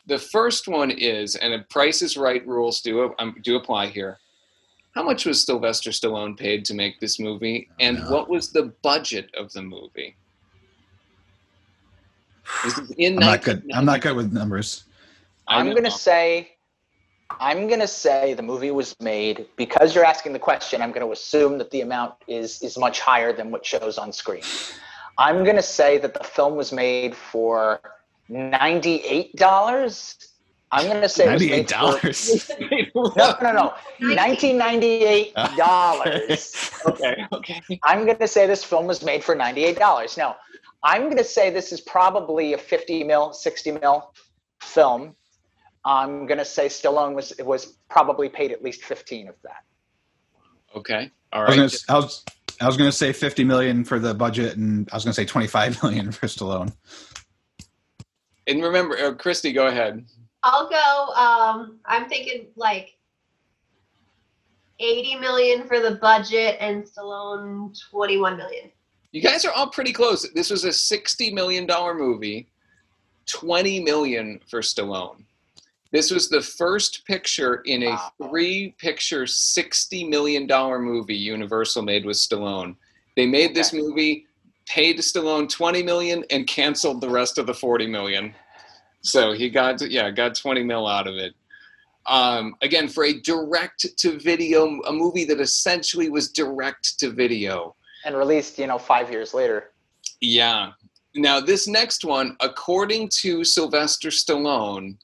[0.07, 4.17] The first one is, and the Price is Right rules do um, do apply here.
[4.95, 8.11] How much was Sylvester Stallone paid to make this movie, and no.
[8.11, 10.15] what was the budget of the movie?
[12.63, 13.69] This is in I'm not good.
[13.73, 14.85] I'm not good with numbers.
[15.47, 16.51] I I'm gonna say,
[17.39, 20.81] I'm gonna say the movie was made because you're asking the question.
[20.81, 24.43] I'm gonna assume that the amount is is much higher than what shows on screen.
[25.17, 27.79] I'm gonna say that the film was made for
[28.29, 30.15] ninety-eight dollars.
[30.71, 32.51] I'm gonna say it was Ninety-eight made for- dollars.
[32.95, 33.73] No, no, no,
[34.15, 36.71] nineteen ninety-eight dollars.
[36.85, 37.61] okay, okay.
[37.83, 40.17] I'm going to say this film was made for $98.
[40.17, 40.35] Now,
[40.83, 44.11] I'm going to say this is probably a 50 mil, 60 mil
[44.61, 45.15] film.
[45.85, 49.63] I'm going to say Stallone was was probably paid at least 15 of that.
[50.75, 51.11] Okay.
[51.31, 51.59] All right.
[51.59, 52.25] I was, gonna, I was
[52.61, 55.83] I was gonna say 50 million for the budget, and I was gonna say 25
[55.83, 56.73] million for Stallone.
[58.47, 60.05] And remember, uh, Christy, go ahead.
[60.43, 61.13] I'll go.
[61.13, 62.97] Um, I'm thinking like
[64.79, 68.71] 80 million for the budget and Stallone 21 million.
[69.11, 70.29] You guys are all pretty close.
[70.33, 72.49] This was a sixty million dollar movie,
[73.25, 75.23] twenty million for Stallone.
[75.91, 78.11] This was the first picture in a Wow.
[78.23, 82.75] three-picture, sixty million dollar movie Universal made with Stallone.
[83.15, 84.27] They made this movie,
[84.67, 88.33] paid Stallone twenty million, and canceled the rest of the forty million.
[89.01, 91.33] So he got yeah got twenty mil out of it.
[92.05, 97.75] Um, again, for a direct-to-video, a movie that essentially was direct-to-video.
[98.05, 99.71] And released, you know, five years later.
[100.21, 100.71] Yeah.
[101.15, 104.95] Now, this next one, according to Sylvester Stallone,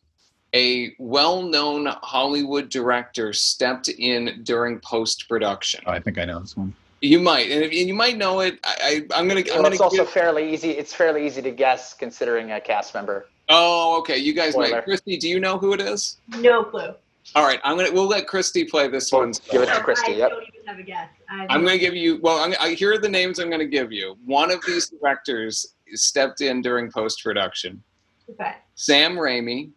[0.55, 5.81] a well known Hollywood director stepped in during post production.
[5.85, 6.73] Oh, I think I know this one.
[7.01, 8.59] You might, and, if, and you might know it.
[8.63, 9.49] I, I, I'm going to.
[9.51, 10.71] I'm Well, gonna it's also give- fairly easy.
[10.71, 13.27] It's fairly easy to guess considering a cast member.
[13.49, 14.17] oh, okay.
[14.17, 14.71] You guys Spoiler.
[14.71, 14.83] might.
[14.85, 16.17] Christy, do you know who it is?
[16.37, 16.93] No clue.
[17.35, 17.59] All right.
[17.63, 17.93] I'm going to.
[17.93, 19.33] We'll let Christy play this Well, one.
[19.51, 20.13] give it to So Christy.
[20.13, 20.29] I Yep.
[20.29, 21.09] don't even have a guess.
[21.29, 22.19] I I'm going to give you.
[22.21, 24.15] Well, I'm, I, here are the names I'm going to give you.
[24.25, 27.83] One of these directors stepped in during post production.
[28.29, 28.53] Okay.
[28.75, 29.71] Sam Raimi,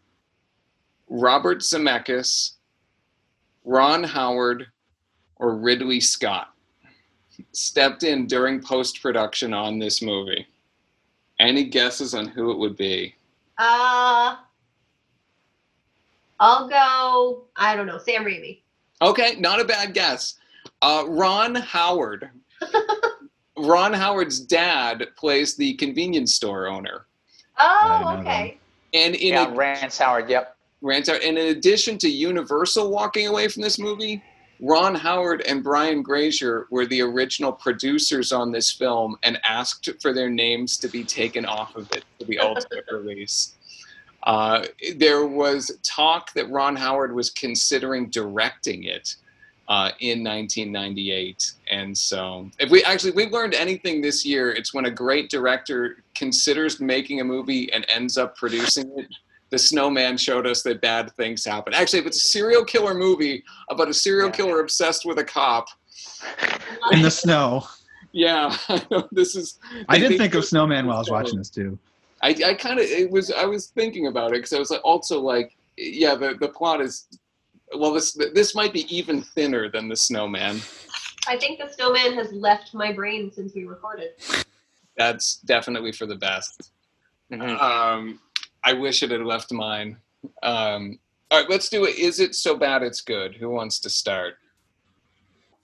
[1.08, 2.52] Robert Zemeckis,
[3.64, 4.66] Ron Howard,
[5.36, 6.52] or Ridley Scott
[7.52, 10.46] stepped in during post production on this movie.
[11.38, 13.14] Any guesses on who it would be?
[13.58, 14.36] Uh,
[16.40, 17.44] I'll go.
[17.56, 17.98] I don't know.
[17.98, 18.60] Sam Raimi.
[19.02, 20.38] Okay, not a bad guess.
[20.80, 22.30] Uh, Ron Howard.
[23.58, 27.06] Ron Howard's dad plays the convenience store owner.
[27.58, 28.58] Oh, okay.
[28.94, 30.28] And in Yeah, a- Rance Howard.
[30.30, 30.55] Yep.
[30.82, 31.22] Rant out.
[31.22, 34.22] And in addition to Universal walking away from this movie,
[34.60, 40.12] Ron Howard and Brian Grazer were the original producers on this film and asked for
[40.12, 43.54] their names to be taken off of it for the ultimate release.
[44.22, 44.64] Uh,
[44.96, 49.16] there was talk that Ron Howard was considering directing it
[49.68, 54.86] uh, in 1998, and so if we actually we've learned anything this year, it's when
[54.86, 59.08] a great director considers making a movie and ends up producing it
[59.50, 61.72] the snowman showed us that bad things happen.
[61.74, 64.32] Actually, if it's a serial killer movie about a serial Yeah.
[64.34, 65.66] killer obsessed with a cop,
[66.92, 67.64] in the snow.
[68.12, 68.56] yeah,
[69.12, 69.58] this is.
[69.88, 71.78] I did think of Snowman while I was watching this too.
[72.22, 74.80] I, I kind of it was I was thinking about it because I was like
[74.84, 77.06] also like yeah the the plot is
[77.76, 80.60] well this this might be even thinner than the snowman.
[81.28, 84.10] I think the snowman has left my brain since we recorded.
[84.96, 86.72] That's definitely for the best.
[87.30, 87.60] Mhm.
[87.60, 88.20] Um,
[88.66, 89.96] I wish it had left mine.
[90.42, 90.98] Um,
[91.30, 91.96] all right, let's do it.
[91.96, 93.36] Is it so bad it's good?
[93.36, 94.34] Who wants to start?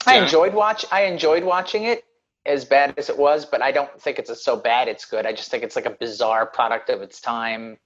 [0.06, 0.22] I Yeah.
[0.22, 0.84] enjoyed watch.
[0.92, 2.04] I enjoyed watching it,
[2.46, 3.44] as bad as it was.
[3.44, 5.26] But I don't think it's a, so bad it's good.
[5.26, 7.76] I just think it's like a bizarre product of its time,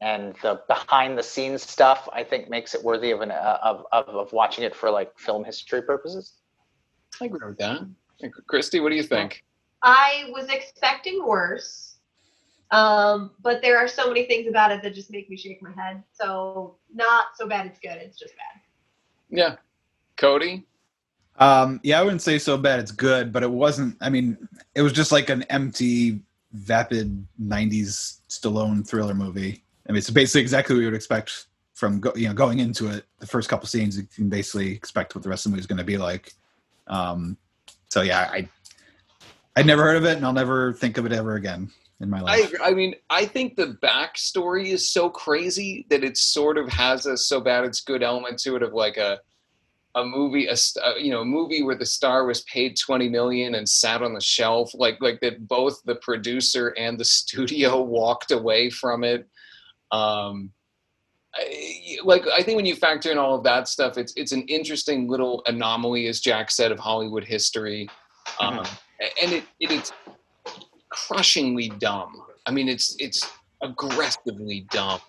[0.00, 3.86] and the behind the scenes stuff I think makes it worthy of an uh, of,
[3.92, 6.34] of of watching it for like film history purposes.
[7.20, 7.82] I agree with that.
[8.46, 9.44] Christy, what do you think?
[9.82, 11.93] I was expecting worse,
[12.74, 15.70] um, but there are so many things about it that just make me shake my
[15.70, 16.02] head.
[16.12, 17.98] So not so bad it's good.
[17.98, 18.60] It's just bad.
[19.30, 19.56] Yeah,
[20.16, 20.64] Cody.
[21.38, 22.80] Um, yeah, I wouldn't say so bad.
[22.80, 23.96] It's good, but it wasn't.
[24.00, 26.18] I mean, it was just like an empty,
[26.52, 29.62] vapid '90s Stallone thriller movie.
[29.88, 32.88] I mean, it's basically exactly what you would expect from go, you know going into
[32.88, 33.04] it.
[33.20, 35.66] The first couple scenes, you can basically expect what the rest of the movie is
[35.68, 36.32] going to be like.
[36.88, 37.36] Um,
[37.88, 38.48] so yeah, I
[39.54, 41.70] I'd never heard of it, and I'll never think of it ever again
[42.00, 42.46] in my I, life.
[42.46, 42.58] agree.
[42.62, 47.16] I mean, I think the backstory is so crazy that it sort of has a
[47.16, 49.20] so bad it's good element to it of like a
[49.96, 53.54] a movie, a uh, you know, a movie where the star was paid twenty million
[53.54, 55.46] and sat on the shelf, like like that.
[55.46, 59.28] Both the producer and the studio walked away from it.
[59.92, 60.50] Um,
[61.34, 64.42] I, like I think when you factor in all of that stuff, it's it's an
[64.48, 67.88] interesting little anomaly, as Jack said, of Hollywood history,
[68.40, 68.64] um,
[69.22, 69.92] and it, it it's
[70.94, 72.22] crushingly dumb.
[72.46, 73.28] I mean, it's it's
[73.62, 75.00] aggressively dumb.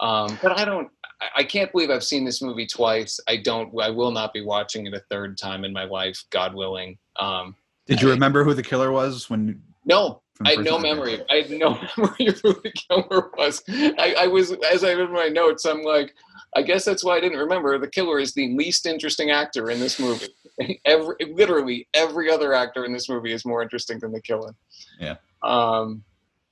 [0.00, 0.86] Um, but I don't.
[0.86, 0.90] I-
[1.36, 3.18] I can't believe I've seen this movie twice.
[3.28, 3.72] I don't.
[3.80, 6.98] I will not be watching it a third time in my life, God willing.
[7.18, 7.54] Um,
[7.86, 9.62] Did you remember who the killer was when?
[9.86, 11.22] no, I had no memory.
[11.30, 13.62] I had no memory of who the killer was.
[13.68, 15.64] I, I was as I read my notes.
[15.64, 16.14] I'm like,
[16.56, 17.78] I guess that's why I didn't remember.
[17.78, 20.28] The killer is the least interesting actor in this movie.
[20.84, 24.54] Every literally every other actor in this movie is more interesting than the killer.
[25.00, 25.16] Yeah.
[25.42, 26.04] Um,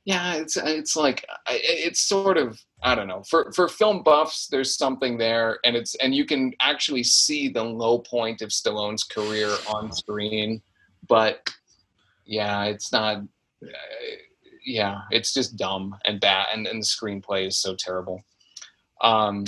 [0.04, 4.48] yeah, it's it's like it's sort of I don't know for for film buffs.
[4.48, 9.04] There's something there, and it's and you can actually see the low point of Stallone's
[9.04, 10.60] career on screen,
[11.06, 11.48] but
[12.24, 13.18] yeah, it's not.
[13.62, 13.68] Uh,
[14.64, 18.24] yeah, it's just dumb and bad, and, and the screenplay is so terrible.
[19.02, 19.44] Um,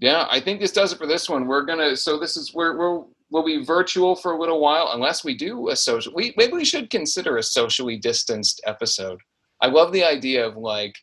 [0.00, 1.46] yeah, I think this does it for this one.
[1.46, 1.94] We're gonna.
[1.94, 5.68] So this is we're we're we'll be virtual for a little while unless we do
[5.68, 6.12] a social.
[6.14, 9.20] We maybe we should consider a socially distanced episode.
[9.60, 10.94] I love the idea of like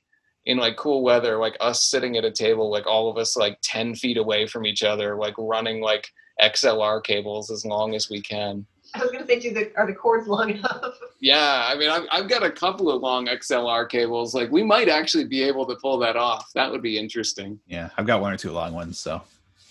[0.48, 3.60] in like cool weather, like us sitting at a table, like all of us like
[3.62, 6.08] ten feet away from each other, like running like
[6.42, 8.66] XLR cables as long as we can.
[8.94, 10.98] I was gonna say, do the are the cords long enough?
[11.20, 14.34] Yeah, I mean, I've, I've got a couple of long XLR cables.
[14.36, 16.52] Like, we might actually be able to pull that off.
[16.54, 17.60] That would be interesting.
[17.68, 19.22] Yeah, I've got one or two long ones, so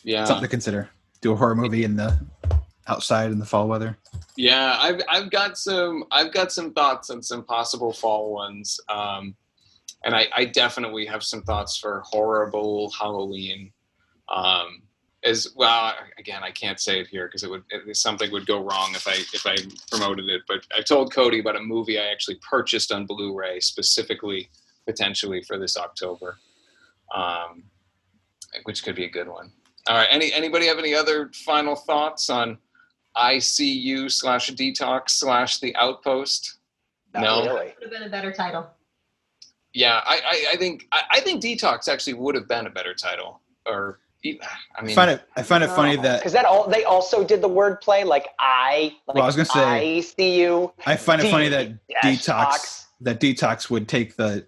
[0.04, 0.88] Yeah, something to consider.
[1.20, 2.18] Do a horror movie in the
[2.88, 3.96] outside in the fall weather.
[4.36, 4.76] yeah.
[4.80, 8.78] I've I've got some I've got some thoughts on some possible fall ones.
[8.88, 9.34] Um,
[10.04, 13.72] and I, I definitely have some thoughts for horrible Halloween.
[14.28, 14.82] Um,
[15.26, 18.62] as well, again, I can't say it here because it would it, something would go
[18.62, 19.56] wrong if I if I
[19.90, 20.42] promoted it.
[20.48, 24.48] But I told Cody about a movie I actually purchased on Blu-ray specifically,
[24.86, 26.38] potentially for this October,
[27.14, 27.64] um,
[28.64, 29.52] which could be a good one.
[29.88, 30.08] All right.
[30.10, 32.58] Any anybody have any other final thoughts on
[33.16, 36.58] ICU slash D-Tox slash the outpost?
[37.14, 37.44] Not No.
[37.54, 37.74] really.
[37.80, 38.68] Would have been a better title.
[39.72, 42.94] Yeah, I, I, I think I, I think D-Tox actually would have been a better
[42.94, 43.40] title.
[43.66, 43.98] Or
[44.42, 45.22] I I mean, find it.
[45.36, 48.94] I find it funny that because that all they also did the wordplay like I.
[49.06, 50.72] Like, Well, I was gonna say- I see you.
[50.86, 54.46] I find it funny that D-Tox that D-Tox would take the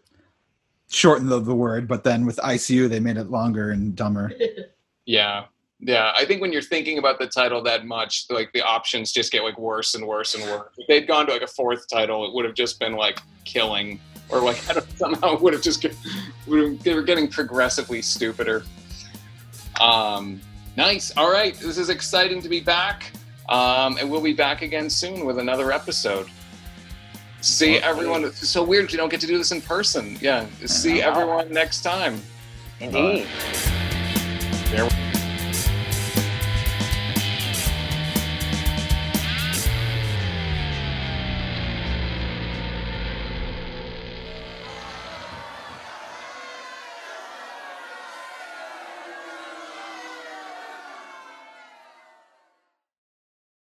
[0.90, 4.32] shorten the, the word, but then with ICU they made it longer and dumber.
[5.06, 5.44] yeah,
[5.80, 6.12] yeah.
[6.16, 9.42] I think when you're thinking about the title that much, like the options just get
[9.44, 10.70] like worse and worse and worse.
[10.78, 14.00] If they'd gone to like a fourth title, it would have just been like killing,
[14.30, 15.94] or like I don't, somehow would have just get,
[16.46, 18.64] would have, they were getting progressively stupider.
[19.80, 20.40] Um,
[20.76, 21.12] nice.
[21.16, 23.12] All right, this is exciting to be back,
[23.48, 26.28] um, and we'll be back again soon with another episode.
[27.40, 28.24] See everyone.
[28.24, 30.18] It's so weird you don't get to do this in person.
[30.20, 30.46] Yeah.
[30.66, 32.20] See everyone next time.
[32.80, 33.26] Indeed.
[34.70, 35.07] There.